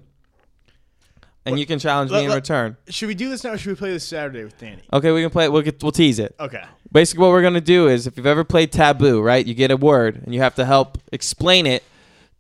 [1.47, 2.77] and What- you can challenge let- me in let- return.
[2.89, 3.53] Should we do this now?
[3.53, 4.83] or Should we play this Saturday with Danny?
[4.93, 5.45] Okay, we can play.
[5.45, 5.53] it.
[5.53, 5.83] We'll get.
[5.83, 6.35] We'll tease it.
[6.41, 6.63] Okay.
[6.93, 9.45] Basically, what we're gonna do is, if you've ever played Taboo, right?
[9.45, 11.83] You get a word, and you have to help explain it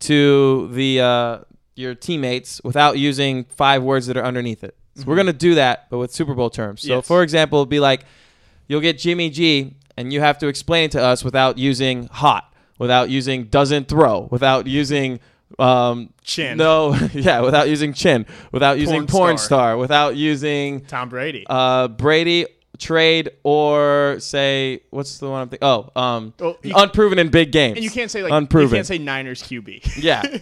[0.00, 1.38] to the uh,
[1.76, 4.76] your teammates without using five words that are underneath it.
[4.96, 5.18] So we're Mhm.
[5.18, 6.82] gonna do that, but with Super Bowl terms.
[6.82, 7.06] So, Yes.
[7.06, 8.04] for example, it'd be like,
[8.68, 13.10] you'll get Jimmy G, and you have to explain to us without using hot, without
[13.10, 15.20] using doesn't throw, without using
[15.58, 16.56] um, Chin.
[16.58, 19.46] No, yeah, without using chin, without using Porn porn star.
[19.46, 21.44] star, without using Tom Brady.
[21.48, 25.64] uh, Brady trade or say what's the one I'm thinking?
[25.68, 26.34] Oh, um,
[26.64, 27.76] you- unproven in big games.
[27.76, 28.70] and you can't say like unproven.
[28.70, 30.02] You can't say Niners QB.
[30.02, 30.22] yeah.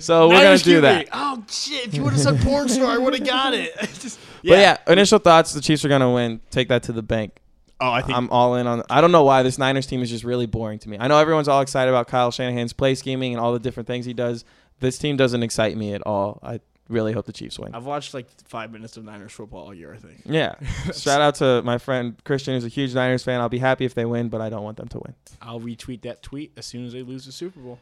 [0.00, 0.82] So we're gonna do QB.
[0.82, 1.08] that.
[1.12, 1.86] Oh shit!
[1.86, 3.76] If you would have said porn star, I would have got it.
[4.00, 6.40] Just- But yeah, initial thoughts: the Chiefs are gonna win.
[6.50, 7.38] Take that to the bank.
[7.84, 8.82] Oh, I think I'm all in on.
[8.88, 10.96] I don't know why this Niners team is just really boring to me.
[10.98, 14.06] I know everyone's all excited about Kyle Shanahan's play scheming and all the different things
[14.06, 14.46] he does.
[14.80, 16.40] This team doesn't excite me at all.
[16.42, 17.74] I really hope the Chiefs win.
[17.74, 19.92] I've watched like five minutes of Niners football all year.
[19.92, 20.22] I think.
[20.24, 20.54] Yeah.
[20.94, 23.42] Shout out to my friend Christian, who's a huge Niners fan.
[23.42, 25.14] I'll be happy if they win, but I don't want them to win.
[25.42, 27.78] I'll retweet that tweet as soon as they lose the Super Bowl.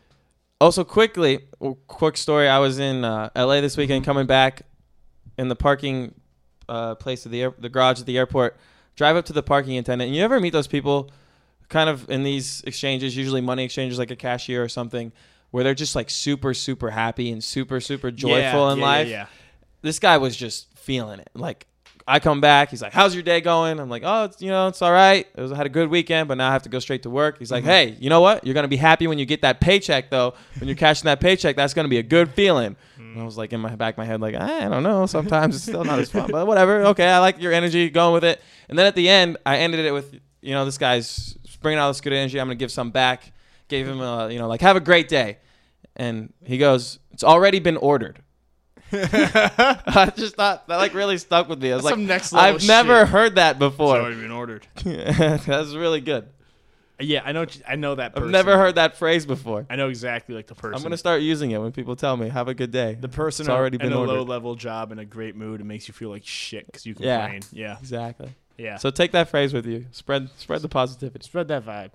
[0.61, 1.40] Also, quickly,
[1.86, 2.48] quick story.
[2.48, 4.62] I was in uh, LA this weekend, coming back
[5.38, 6.14] in the parking
[6.68, 8.57] uh, place of the air, the garage at the airport.
[8.97, 11.11] Drive up to the parking attendant, and you ever meet those people,
[11.68, 15.12] kind of in these exchanges, usually money exchanges, like a cashier or something,
[15.51, 19.09] where they're just like super, super happy and super, super joyful Yeah, in yeah, life.
[19.09, 19.26] Yeah.
[19.80, 21.30] This guy was just feeling it.
[21.34, 21.66] Like,
[22.07, 24.66] I come back, he's like, "How's your day going?" I'm like, "Oh, it's, you know,
[24.68, 25.24] it's all right.
[25.36, 27.11] It was, I had a good weekend, but now I have to go straight to
[27.11, 27.68] work." He's like, Mhm.
[27.68, 28.45] "Hey, you know what?
[28.45, 30.34] You're gonna be happy when you get that paycheck, though.
[30.59, 32.76] When you're cashing that paycheck, that's gonna be a good feeling."
[33.12, 35.06] And I was like in my back of my head, like, I don't know.
[35.06, 36.82] Sometimes it's still not as fun, but whatever.
[36.86, 38.40] Okay, I like your energy, going with it.
[38.68, 41.90] And then at the end, I ended it with, you know, this guy's bringing all
[41.90, 42.40] this good energy.
[42.40, 43.32] I'm gonna give some back.
[43.68, 45.38] Gave him, a, you know, like, have a great day.
[45.96, 48.20] And he goes, "It's already been ordered."
[48.92, 51.72] I just thought that like really stuck with me.
[51.72, 53.08] I was That's like, some next level I've never shit.
[53.08, 53.96] heard that It's before.
[53.98, 54.66] already been ordered.
[54.84, 56.28] That's really good.
[57.01, 57.47] Yeah, I know.
[57.66, 58.12] I know that.
[58.16, 59.66] I've never heard that phrase before.
[59.68, 60.74] I know exactly like the person.
[60.76, 63.45] I'm gonna start using it when people tell me, "Have a good day." the person
[63.45, 64.12] It's already in been a ordered.
[64.12, 66.95] low level job in a great mood and makes you feel like shit because you
[66.99, 67.22] Yeah.
[67.22, 67.43] complain.
[67.53, 68.30] Yeah, Exactly.
[68.59, 68.76] yeah.
[68.76, 69.86] So take that phrase with you.
[69.90, 71.24] Spread spread the positivity.
[71.24, 71.90] spread that vibe.